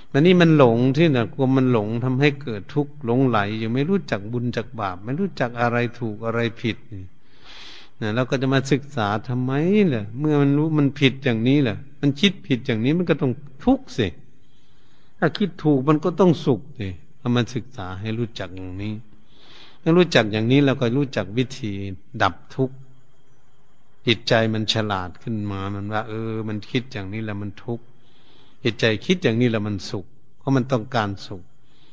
[0.10, 7.04] แล้วนี่มันหลงที่นะกลัวมันหลงทำให้เกิดทุกข์หลงไหลอยังไม่รู้จักบุญจักบาป ไม่รู้จักอะไรถูกอะไรผิดนี่
[8.02, 9.52] นะเราก็จะมาศึกษาทำไม
[9.94, 13.32] ล่ะ เมื่อมันรู้มันผิดอย่างนี้แหละมันคิดผิดอย่างนี้มันก็ต้อง
[13.64, 14.08] ทุกข์สิ
[15.20, 16.88] ถ้าคิดถูกมันก็ต้องสุขสิ
[17.20, 18.94] เรามาศึกษาให้รู้จักอย่างนี้
[19.82, 21.72] ถ้ารู้จักอย่างนี้เราก็รู้จักวิธี
[22.22, 22.76] ดับทุกข์
[24.08, 27.84] จิตใจมันฉลาดขึ้นมามันว่า เออ มันคิดอย่างนี้แล้วมันทุกข์
[28.64, 30.06] จิตใจคิดอย่างนี้แล้วมันสุข
[30.40, 31.42] เพราะมันต้องการสุข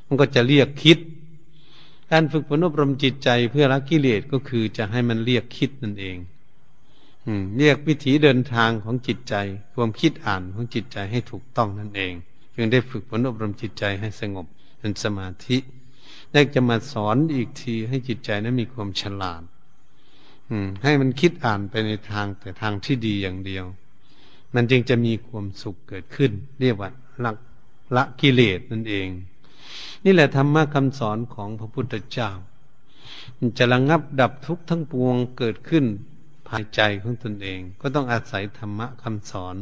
[0.07, 0.99] มันก็จะเรียกคิด
[2.13, 6.17] การฝึกฝนอบรมจิตใจเพื่อละกิเลสก็คือจะให้มันเรียกคิดนั่นเอง
[7.59, 9.35] เรียกวิถีเดินทางของจิตใจ
[9.75, 12.13] ความคิดอ่านของจิตใจให้ถูกต้องนั่นเอง
[12.55, 14.47] จึงได้ฝึกฝนอบรมจิตใจให้สงบ
[14.79, 15.59] เป็นสมาธิ
[16.31, 19.43] แล้วจะมาสอนอีกทีให้จิตใจนั้นมีความฉลาด
[20.83, 23.65] ให้มันคิดอ่านไปในทางแต่ทางที่ดีอย่างเดียว
[24.55, 26.91] มันจึงจะมีความสุขเกิดขึ้น เรียกว่า
[27.25, 27.33] ละ
[27.97, 29.09] ละกิเลสนั่นเอง
[30.05, 32.31] นี่แหละธรรมะคำสอนของพระพุทธเจ้า
[33.59, 35.85] จะระงับดับทุกข์ทั้งปวงเกิดขึ้น
[36.49, 39.57] ภายใจของตนเอง ก็ต้องอาศัยธรรมะคำสอน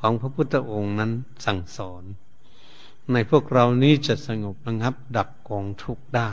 [0.00, 1.10] ของพระพุทธองค์นั้น
[1.44, 2.02] สั่งสอน
[3.12, 6.30] ในพวกเรานี้จะสงบระงับดับกองทุกข์ได้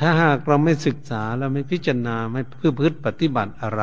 [0.00, 3.82] ถ้าหากเราไม่ศึกษาเราไม่พิจารณาไม่เพื่อพืชปฏิบัติอะไร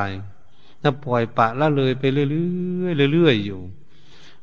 [0.81, 2.25] ถ้าปล่อยปะละเลยไปเรื่
[3.05, 3.61] อยๆเรื่อยๆอยู่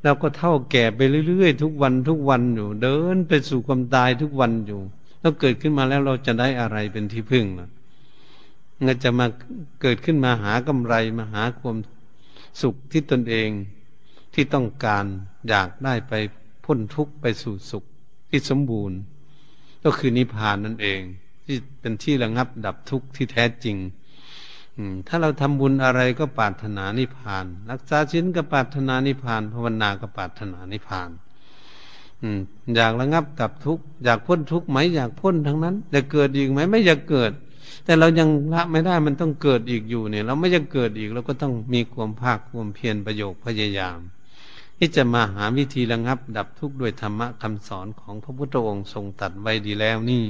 [0.07, 4.81] เราก็เท่าแก่ไปเรื่อยๆทุกวันทุกวันอยู่ เดินไปสู่ความตายทุกวันอยู่
[5.21, 7.69] แล้วเกิดขึ้นมาแล้วเราจะได้อะไรเป็นที่พึ่งล่ะ
[8.83, 9.27] เงินจะมา
[9.83, 11.77] เกิดขึ้นมาหากำไรมาหาความ
[12.63, 13.51] สุขที่ตนเอง
[14.35, 15.05] ที่ต้องการ
[15.49, 16.13] อยากได้ไป
[16.65, 17.85] พ้นทุกข์ไปสู่สุข
[18.31, 18.99] ที่สมบูรณ์
[19.85, 21.01] ก็คือนิพพานนั่นเอง
[21.45, 23.77] ที่เป็นที่ระงับดับทุกข์ที่แท้จริง
[25.09, 31.11] ถ้าเราทำบุญอะไรก็ปรารถนานิพพาน รักษาชิ้นก็ปรารถนานิพพานภาวนาก็ปรารถนานิพพาน
[32.75, 37.33] อยากระงับดับทุกข์อยากพ้นทุกข์ไหมอยากพ้นทั้งนั้นจะเกิดอีกไหมไม่อยากเกิด
[37.85, 43.99] แต่เรายังละไม่ได้มันต้องเกิดอีกอยู่เนี่ย เราไม่อยากเกิดอีกเราก็ต้องมีความภาคความเพียรประโยคพยายาม
[44.79, 50.23] ที่จะมาหาวิธีระงับดับทุกข์ด้วยธรรมะคำสอนของพระพุทธองค์ทรงตัดไว้ดีแล้วนี่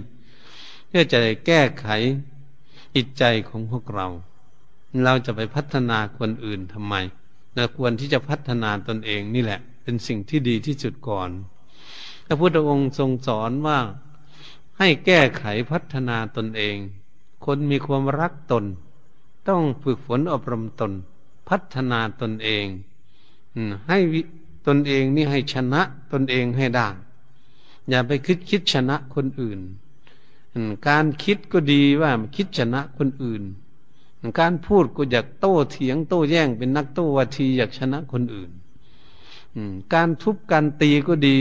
[0.89, 1.87] เพื่อจะแก้ไข
[2.95, 4.07] จิตใจของพวกเรา
[5.05, 6.95] เราจะไปพัฒนาคนอื่นทำไม
[7.55, 11.31] เราควรที่จะพัฒนาตนเองนี่แหละ เป็นสิ่งที่ดีที่สุดก่อน
[12.27, 13.79] พระพุทธองค์ทรงสอนว่า
[14.79, 16.77] ให้แก้ไขพัฒนาตนเอง
[17.45, 18.65] คนมีความรักตน
[19.49, 20.93] ต้องฝึกฝนอบรมตน
[21.49, 22.67] พัฒนาตนเอง
[23.89, 23.99] ให้
[24.67, 25.81] ตนเองนี่ให้ชนะ
[26.13, 26.89] ตนเองให้ได้
[27.89, 29.61] อย่าไปคิดคิดชนะคนอื่น
[30.89, 33.43] การคิดก็ดีว่าคิดชนะคนอื่น
[34.41, 38.51] การพูดก็อยากโต้เถียงโต้แย้งเป็นนักโต้วาทีอยากชนะคนอื่น
[39.95, 41.37] การทุบการตีก็ดี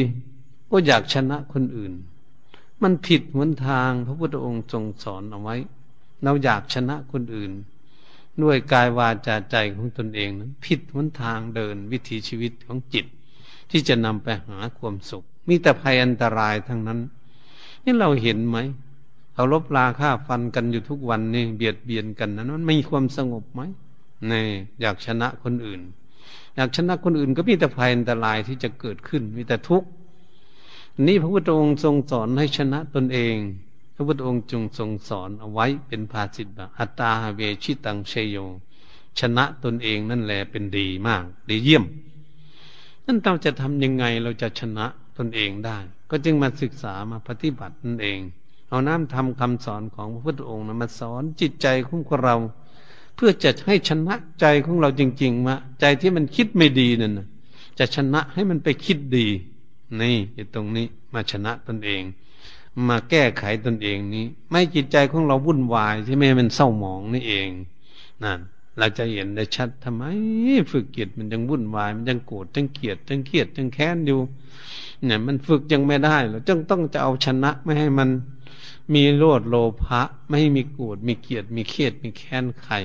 [0.72, 1.94] ก็อยากชนะคนอื่น
[2.84, 5.56] มันผิดหนทางพระพุทธองค์ทรงสอนเอาไว้
[6.24, 7.52] เราอยากชนะคนอื่น
[8.44, 13.06] ด้วยกายวาจาใจของตนเองนั้นผิดหนทางเดินวิถีชีวิตของจิต
[13.72, 17.00] ที่จะนำไปหาความสุข มีแต่ภัยอันตรายทั้งนั้น
[17.84, 18.58] นี่เราเห็นไหม
[19.36, 23.62] เขาลบลาฆ่าฟันกันอยู่ทุกวันนี่เบียดเบียนกันนั้นมันมีความสงบไหม
[24.32, 24.44] นี่
[24.82, 25.82] อยากชนะคนอื่น
[26.56, 29.88] อยากชนะคนอื่นก็มีแต่ภัยอันตรายที่จะเกิดขึ้นมีแต่ทุกข์
[31.08, 33.36] นี่พระพุทธองค์ทรงสอนให้ชนะตนเอง
[33.96, 38.38] พระพุทธองค์จงทรงสอนเอาไว้เป็นภาสิตแบบอัตตาเวชิตังเชโย
[39.20, 41.84] ชนะตนเองนั่นแหละเป็นดีมาก ดีเยี่ยม
[43.06, 44.86] นั่นเราจะทำยังไงเราจะชนะ
[45.18, 45.78] ตนเองได้
[46.10, 48.20] ก็จึงมาศึกษามาปฏิบัตินั่นเอง
[48.70, 52.36] เอาน้ำทำคำสอนของพระพุทธองค์นะมาสอนจิตใจของเรา
[53.16, 57.28] เพื่อจะให้ชนะใจของเราจริงๆมาใจที่มันคิดไม่ดีนั่นนะ
[57.80, 59.28] จะชนะให้มันไปคิดดี
[60.02, 60.16] นี่
[60.54, 62.02] ตรงนี้มาชนะตนเอง
[62.90, 67.50] มาแก้ไขตนเองนี้ ไม่จิตใจของเราวุ่นวายใช่ไหมมันเศร้าหมองนี่เอง
[68.24, 68.40] นั่น
[68.78, 70.04] เราจะเห็นได้ชัดทำไม
[70.72, 74.20] ฝึกเกียรมันยังวุ่นวาย มันยังโกรธยังเกลียดยังเครียดยังแค้นอยู่
[75.06, 78.10] เนี่ย มันฝึกยังไม่ได้เราจึงต้องจะเอาชนะไม่ให้มัน
[78.94, 82.76] มีโลดโลภะไม่ให้มีโกรธมีเกียดมีเครียดมีแค้นใคร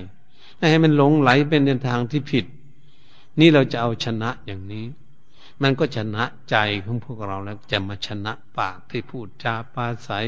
[0.56, 2.44] ไม่ให้มันหลงไหลเป็นในทางที่ผิด
[3.40, 4.84] นี่เราจะเอาชนะอย่างนี้
[5.62, 10.26] มันก็ชนะใจของพวกเราแล้วจะมาชนะปากที่พูดจาปาศัย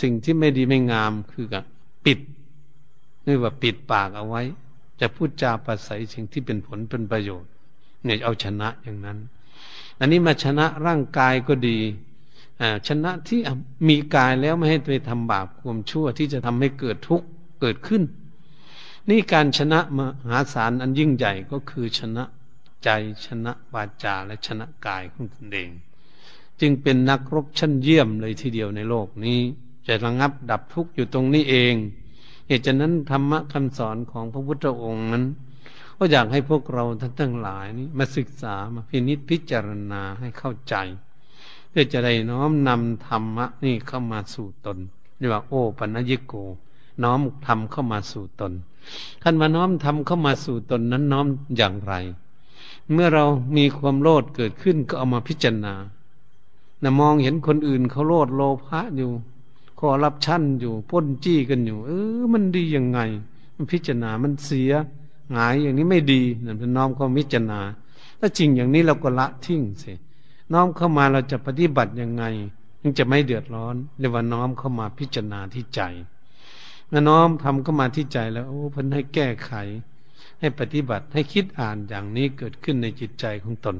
[0.00, 1.64] สิ่งที่ไม่ดีไม่งามคือกับ
[2.04, 2.18] ปิด
[3.26, 4.42] นี่ว่าปิดปากเอาไว้
[5.00, 7.50] จะพูดจาปาศัยสิ่งที่เป็นผลเป็นประโยชน์
[8.04, 9.18] เนี่ยเอาชนะอย่างนั้น
[10.00, 11.78] อันนี้มาชนะร่างกายก็ดี
[12.88, 13.40] ชนะที่
[13.88, 17.26] มีกายแล้วไม่ให้ไปทำบาปความชั่วที่จะทำให้เกิดทุกข์
[17.60, 18.02] เกิดขึ้น
[19.10, 20.00] นี่การชนะม
[20.30, 22.24] หาศาลอันยิ่งใหญ่ก็คือชนะ
[22.84, 22.88] ใจ
[23.26, 25.70] ชนะวาจาและชนะกายของตนเอง
[26.60, 29.38] จึงเป็นนักรบชั้นเยี่ยมเลยทีเดียวในโลกนี้
[29.86, 31.74] จะระงับดับทุกข์อยู่ตรงนี้เอง
[32.48, 35.24] เหตุฉะนั้นธรรมะคำสอนของพระพุทธองค์นั้น
[35.98, 40.74] ก็อยากให้พวกเราท่านทั้งหลายนี้มาศึกษามาพินิจพิจารณาให้เข้าใจ
[41.70, 44.78] เพื่อจะได้น้อมนำธรรมะนี่เข้ามาสู่ตน
[45.18, 46.34] เรียกว่าโอปนยิโก
[47.02, 48.52] น้อมทำเข้ามาสู่ตน
[49.22, 51.94] ท่านมาน้อมทำเข้ามาสู่ตนนั้นน้อมอย่างไร
[52.92, 53.24] เมื่อเรา
[53.56, 55.74] มีความโลภเกิดขึ้นก็เอามาพิจารณา
[56.82, 59.10] นะมองเห็นคนอื่นเขาโลภโลภะอยู่
[59.78, 62.98] คอร์รัปชั่นอยู่ปล้นจี้กันอยู่ เออ มันดียังไง
[63.54, 64.72] มันพิจารณามันเสีย
[65.32, 67.60] หงายอย่างนี้ไม่ดีนั่นเป็นน้อมความพิจารณา
[68.20, 69.96] ถ้าจริงอย่างนี้เราก็ละทิ้งเสีย
[70.52, 72.24] น้อมเข้ามาเราจะปฏิบัติยังไง
[72.82, 75.80] ยังจะไม่เดือดร้อนเรียกว่าน้อมเข้ามาพิจารณาที่ใจ
[76.88, 79.52] เมื่อน้อมทำเข้ามาที่ใจแล้วโอ้พันให้แก้ไข
[80.40, 83.76] ให้ปฏิบัติให้คิดอ่านอย่างนี้เกิดขึ้นในจิตใจของตน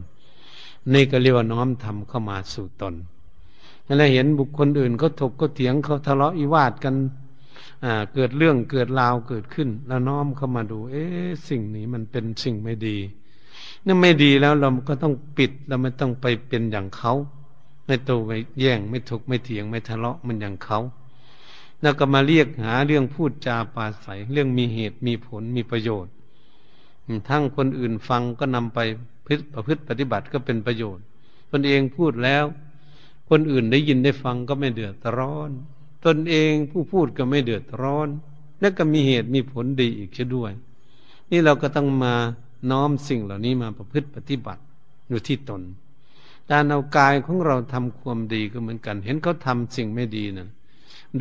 [0.95, 2.95] นี่ก็เรียกว่าน้อมทำเข้ามาสู่ตน
[3.87, 6.95] นั่นแหล้วเห็นบุคคลอื่นเขาถกก็เถียงเขาทะเลาะอิวาทกัน
[8.15, 12.97] เกิดเรื่องเกิดราวเกิดขึ้น แล้วน้อมเข้ามาดู เอ๊ะสิ่งนี้มันเป็นสิ่งไม่ดี
[13.87, 17.13] นี่ไม่ดีแล้วเราก็ต้องปิดเราไม่ต้องไปเป็นอย่างเขา
[17.87, 20.79] ไม่โตไปแย่งไม่ถกไม่เถียงไม่ทะเลาะมันอย่างเขา
[21.83, 26.13] แล้วก็มาเรียกหาเรื่องพูดจาปาศัยเรื่องมีเหตุมีผลมีประโยชน์
[27.29, 28.79] ทั้งคนอื่นฟังก็นำไป
[29.27, 31.05] พฤติประพฤติปฏิบัติก็เป็นประโยชน์
[31.53, 32.45] ตนเองพูดแล้ว
[33.31, 35.51] คนอื่นได้ยินได้ฟังก็ไม่เดือดร้อน
[36.07, 38.09] ตนเองผู้พูดก็ไม่เดือดร้อน
[38.61, 40.53] และก็มีเหตุมีผลดีอีกเช่นด้วย
[41.31, 42.15] นี่เราก็ต้องมา
[42.71, 44.63] น้อมสิ่งเหล่านี้มาประพฤติปฏิบัติ
[45.09, 45.63] อยู่ที่ตน
[46.51, 50.49] การเอากายของเราทำความดีก็เหมือนกัน เห็นเขาทำสิ่งไม่ดีนะ่ะ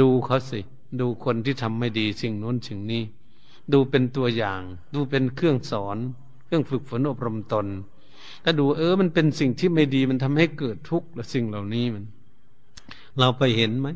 [0.01, 0.59] ดูเขาสิ
[0.99, 3.03] ดูคนที่ทำไม่ดีสิ่งโน้นสิ่งนี้
[3.73, 4.61] ดูเป็นตัวอย่าง
[4.93, 5.97] ดูเป็นเครื่องสอน
[6.45, 7.67] เครื่องฝึกฝนอบรมตน
[8.43, 12.05] ถ้าดูเออมันเป็นสิ่งที่ไม่ดีมันทำให้เกิดทุกข์และสิ่งเหล่านี้มัน
[13.19, 13.87] เราไปเห็นไหม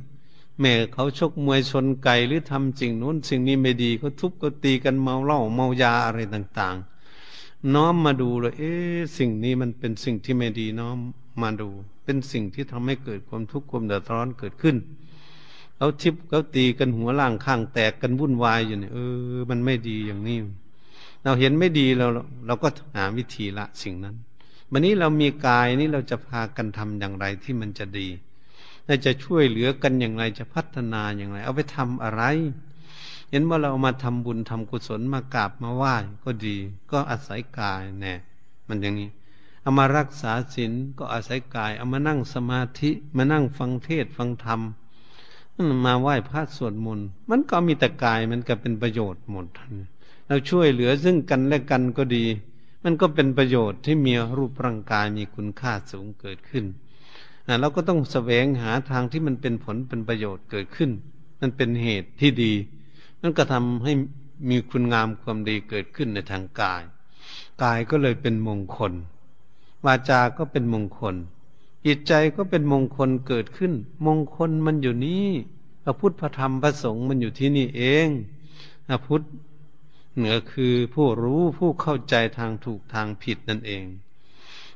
[0.59, 6.75] แม่เขาชกมวยชนไก่หรือทำสิ่งโน้นสิ่งนี้ไม่ดีเขาทุบก็ตีกันเมาเหล้าเมายาอะไรต่าง
[7.76, 8.72] น้อมมาดูเลยเอ๊
[9.18, 10.97] สิ่งนี้มันเป็นสิ่งที่ไม่ดีน้อม
[11.41, 11.70] มาดู
[12.03, 14.76] เป็นสิ่งที่ทำให้เกิดความทุกข์ความเดือดร้อนเกิดขึ้น
[15.78, 18.99] เขาทิพเขาตีกันหัวล่างข้างแตกกันวุ่นวายอยู่เนี่ยเอ
[19.36, 20.38] อ มันไม่ดีอย่างนี้
[21.24, 22.07] เราเห็นไม่ดีเรา
[22.47, 24.16] เราก็หาวิธีละสิ่งนั้น
[24.72, 28.07] วันนี้เรามีกายนี้เราจะพากันทำอย่างไรที่มันจะดี
[28.86, 32.24] เราจะช่วยเหลือกันอย่างไรจะพัฒนาอย่างไร เอาไปทำอะไร
[33.32, 36.55] เห็นว่าเรามาทำบุญทำกุศลมากราบมาไหว้ก็ดี
[36.91, 38.13] ก็อาศัยกายแน่
[38.67, 39.09] มันอย่างนี้
[39.61, 44.61] เอามารักษาศีลก็อาศัยกาย เอามานั่งสมาธิมานั่งฟังเทศฟังธรรม
[45.86, 49.45] มาไหว้พระสวดมนต์มันก็มีแต่กายมันก็เป็นประโยชน์หมด
[50.27, 52.25] เราช่วยเหลือซึ่งกันและกันก็ดี
[52.84, 56.65] มันก็เป็นประโยชน์ที่มีรูปร่างกายมีคุณค่าสูงเกิดขึ้น
[57.59, 60.91] เราก็ต้องแสวงหาทางที่มันเป็นผลเป็นประโยชน์เกิดขึ้น
[61.41, 62.53] มันเป็นเหตุที่ดี
[63.22, 63.93] นั่นก็ทำให้
[64.49, 66.84] มีคุณงามความดีเกิดขึ้นในทางกาย
[67.63, 68.93] กายก็เลยเป็นมงคล
[69.86, 71.15] วาจาก็เป็นมงคล
[71.86, 73.74] จิตใจก็เป็นมงคลเกิดขึ้น
[74.05, 75.26] มงคลมันอยู่นี้
[75.84, 78.07] พระพุทธพระธรรมพระสงฆ์มันอยู่ที่นี่เอง
[78.88, 79.24] พระพุทธ
[80.15, 83.84] เหนือคือผู้รู้ผู้เข้าใจทางถูกทางผิดนั่นเอง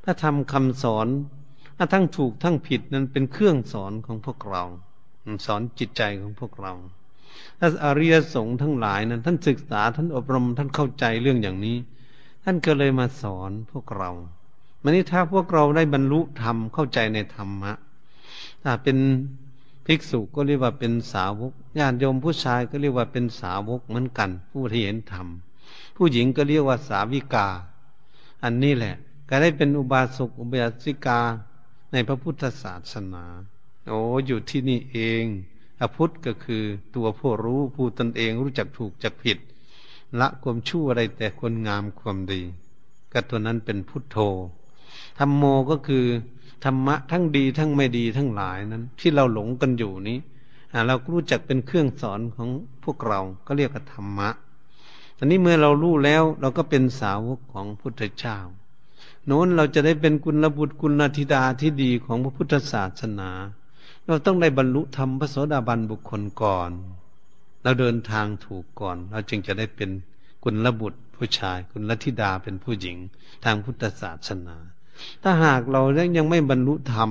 [0.03, 1.07] พระธรรมคำสอน
[1.93, 4.63] ทั้งถูกทั้งผิดนั้นเป็นเครื่องสอนของพวกเรา
[5.45, 6.73] สอนจิตใจของพวกเรา
[7.59, 11.77] ถ้าอริยสงฆ์ทั้งหลายนั้น ท่านศึกษาท่านอบรมท่านเข้าใจเรื่องอย่างนี้
[12.43, 14.11] ท่านก็เลยมาสอนพวกเรา
[14.83, 17.73] มันนี้ถ้าพวกเราได้บรรลุธรรมเข้าใจในธรรมะ
[18.63, 18.97] ถ้าเป็น
[19.85, 25.27] ภิกษุก็เรียกว่าเป็นสาวกญาติโยมผู้ชายก็เรียกว่าเป็นสาวกเหมือนกัน ผู้ที่เห็นธรรม
[25.95, 27.47] ผู้หญิงก็เรียกว่าสาวิกา
[28.43, 28.95] อันนี้แหละ
[29.29, 31.19] ก็ได้เป็นอุบาสกอุบาสิกา
[31.91, 33.25] ในพระพุทธศาสนา
[33.87, 35.25] โอ้อยู่ที่นี่เอง
[35.81, 36.63] อพุทธก็คือ
[36.95, 39.37] ตัวผู้รู้ผู้ตนเองรู้จักถูกจักผิด
[40.19, 42.41] ละความชั่วอะไรแต่คนงามความดี
[43.11, 44.17] ก็ตัวนั้นเป็นพุทโธ
[45.19, 46.05] ธรรมโมก็คือ
[46.63, 50.17] ธรรมะทั้งดีทั้งไม่ดีทั้งหลายนั้น ที่เราหลงกันอยู่นี้
[50.87, 52.49] เรารู้จักเป็นเครื่องสอนของ
[52.83, 54.29] พวกเราก็เรียกว่าธรรมะ
[55.17, 58.37] ตอนนี้เมื่อเรารู้แล้วเราก็เป็นสาวกของพุทธเจ้า
[59.25, 63.29] โน้นเราจะได้เป็นกุลบุตรกุลธิดาที่ดีของพระพุทธศาสนา
[64.07, 66.71] เราต้องได้บรรลุธรรมพระโสดาบันบุคคลก่อน
[67.63, 69.89] เราเดินทางถูกก่อน เราจึงจะได้เป็น
[70.43, 72.97] กุลบุตรผู้ชาย กุลธิดาเป็นผู้หญิง
[73.45, 74.55] ทางพุทธศาสนา
[75.23, 75.81] ถ้าหากเรา
[76.17, 77.09] ยังไม่บรรลุธรรม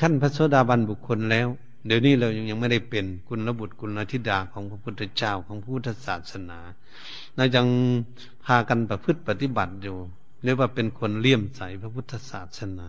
[0.00, 1.48] ขั้นพระโสดาบันบุคคลแล้ว
[1.86, 6.58] เดี๋ยวนี้เรายังยังไม่ได้เป็นกุลบุตรกุลธิดาของพระพุทธเจ้าของพุทธศาสนา
[7.36, 7.66] เรายัง
[8.44, 9.96] พากันประพฤติปฏิบัติอยู่
[10.44, 12.88] เรียกว่าเป็นคนเลี่ยมใสพระพุทธศาสนา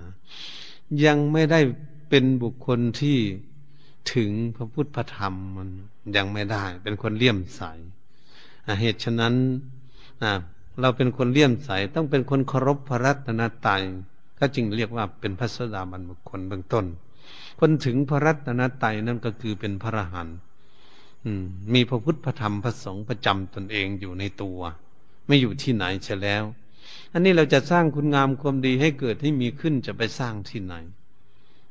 [1.06, 1.60] ยังไม่ได้
[2.10, 3.18] เป็นบุคคลที่
[4.14, 5.70] ถึงพระพุทธธรรมมัน
[6.16, 7.62] ยังไม่ได้ เป็นคนเลี่ยมใส
[8.80, 9.34] เหตุฉะนั้น
[10.82, 13.82] เราเป็นคนเลี่ยมใส ต้องเป็นคนเคารพพระรัตนตรัย
[14.40, 16.86] ก็จึงเรียกว่าเป็นพระสดาบันบุคคลเบื้องต้น
[17.60, 20.38] คนถึงพระรัตนตรัยนั่นก็คือเป็นพระรหันต์
[21.74, 24.60] มีพระพุทธพระธรรมพระสงฆ์ประจำตนเองอยู่ในตัว
[25.28, 26.44] ไม่อยู่ที่ไหนเสียแล้ว
[27.14, 30.74] อันนี้เราจะสร้างคุณงามความดีให้เกิดให้มีขึ้นจะไปสร้างที่ไหน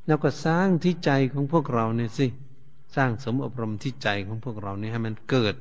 [0.07, 2.27] แล้วก็สร้างที่ใจของพวกเราเนี่ยสิ
[2.97, 5.55] สร้างสมอบรมที่ใจของพวกเราเนี่ยให้มันเกิด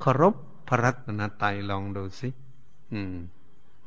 [0.00, 0.34] เคารพ
[0.68, 2.28] พระรัตนตรัยลองดูสิ
[2.92, 3.14] อืม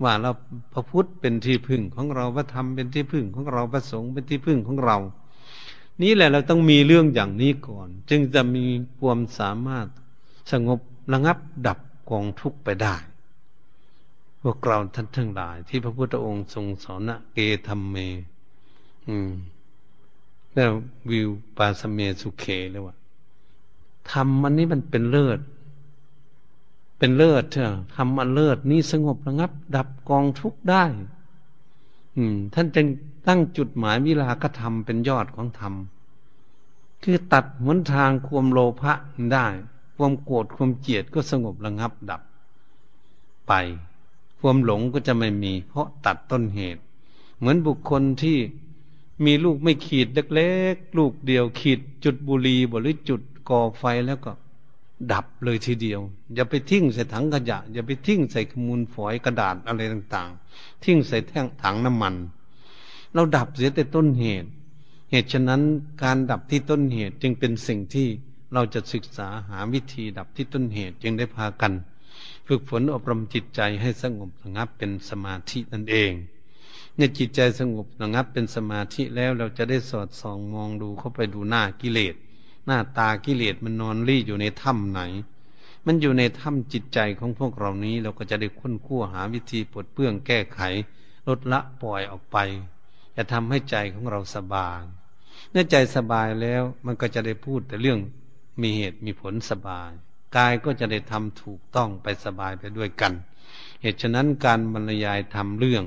[0.04, 0.32] ว่าเรา
[0.74, 4.98] พระพุทธเป็นที่พึ่งของเราพระธรรมเป็นที่พึ่งของเราพระสงฆ์เป็นที่พึ่งของเรา
[6.02, 8.66] นี่แหละเราต้องมีเรื่องอย่างนี้ก่อน จึงจะมี
[9.00, 9.88] ความสามารถ
[10.52, 10.80] สงบ
[11.14, 11.38] ระงับ
[11.68, 11.80] ดับ
[12.10, 12.96] กองทุกข์ไปได้
[14.42, 17.96] พวกเราท่านทั้งหลาย ที่พระพุทธองค์ทรงสอนนะเกธรรมเม
[19.10, 19.32] อืม
[20.56, 20.72] แล้ว
[21.12, 22.96] วิวปาสเมสุเคเลยว่า
[24.12, 25.40] ทำมันนี้มันเป็นเลิศ
[26.98, 30.84] เป็นเลิศเถอะทำมันเลิศนี่สงบระงับ ดับกองทุกได้
[32.16, 32.88] อืม ท่านจึง
[33.28, 35.74] ตั้งจุดหมายวิลากธรรมเป็นยอดของธรรม
[37.04, 38.94] คือตัดหนทางความโลภะ
[39.34, 39.48] ได้
[39.96, 42.22] ความโกรธความเกลียดก็สงบระงับดับ
[43.48, 43.54] ไป
[44.40, 46.82] ความหลงก็จะไม่มี เพราะตัดต้นเหตุ
[47.38, 48.38] เหมือนบุคคลที่
[49.24, 54.32] มีลูกไม่ขีดเล็กๆลูกเดียว ขีดจุดบุหรี่หรือจุดก่อไฟแล้วก็
[55.12, 56.02] ดับเลยทีเดียว
[56.34, 62.16] อย่าไปทิ้งใส่ถังขยะ อย่าไปทิ้งใส่ขมูลฝอยกระดาษอะไรต่างๆ ทิ้งใส่แท่งถังน้ำมัน
[63.14, 64.50] เราดับเสียแต่ต้นเหตุ
[65.12, 65.62] เหตุฉะนั้น
[66.04, 68.08] การดับที่ต้นเหตุจึงเป็นสิ่งที่
[68.54, 71.74] เราจะศึกษาหาวิธีดับที่ต้นเหตุจึงได้พากัน
[72.48, 76.12] ฝึกฝนอบรมจิตใจให้สงบสงับเป็นสมาธินั่นเอง
[76.96, 82.16] เนี่ยจิตใจสงบระงับเป็นสมาธิแล้วเราจะได้สอดส่องมองดูเข้าไปดูหน้ากิเลส
[82.66, 85.02] หน้าตากิเลสมันนอนรี่อยู่ในถ้ำไหน
[85.86, 90.60] มันอยู่ในถ้ำจิตใจของพวกเรานี้เราก็จะได้ค้นคั่วหาวิธีปลดเปลื้องแก้ไข
[91.28, 92.38] ลดละปล่อยออกไป
[93.16, 94.82] จะทำให้ใจของเราสบาย
[95.52, 98.00] เมื่อใจสบายแล้วมันก็จะได้พูดแต่เรื่อง
[98.62, 99.92] มีเหตุมีผลสบาย
[100.38, 103.14] กายก็จะได้ทำถูกต้องไปสบายไปด้วยกัน
[103.82, 105.84] เหตุฉะนั้นการบรรยายทำเรื่อง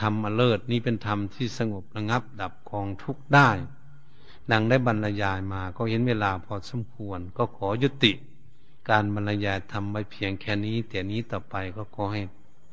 [0.00, 3.50] ธรรมอเลิศนี้เป็นธรรมที่สงบระงับดับกองทุกข์ได้
[4.52, 8.12] ดังได้บรรยายมาก็เห็นเวลาพอสมควร ก็ขอยุติ
[8.90, 12.22] การบรรยายทำไว้เพียงแค่นี้ แต่นี้ต่อไปก็ขอให้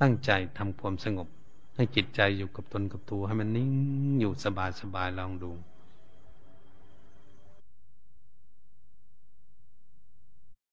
[0.02, 1.28] ตั้งใจทำความสงบ
[1.76, 3.70] ให้จิตใจอยู่กับตนกับตัวให้มันนิ่ง
[4.20, 5.52] อยู่สบายสบายลองดู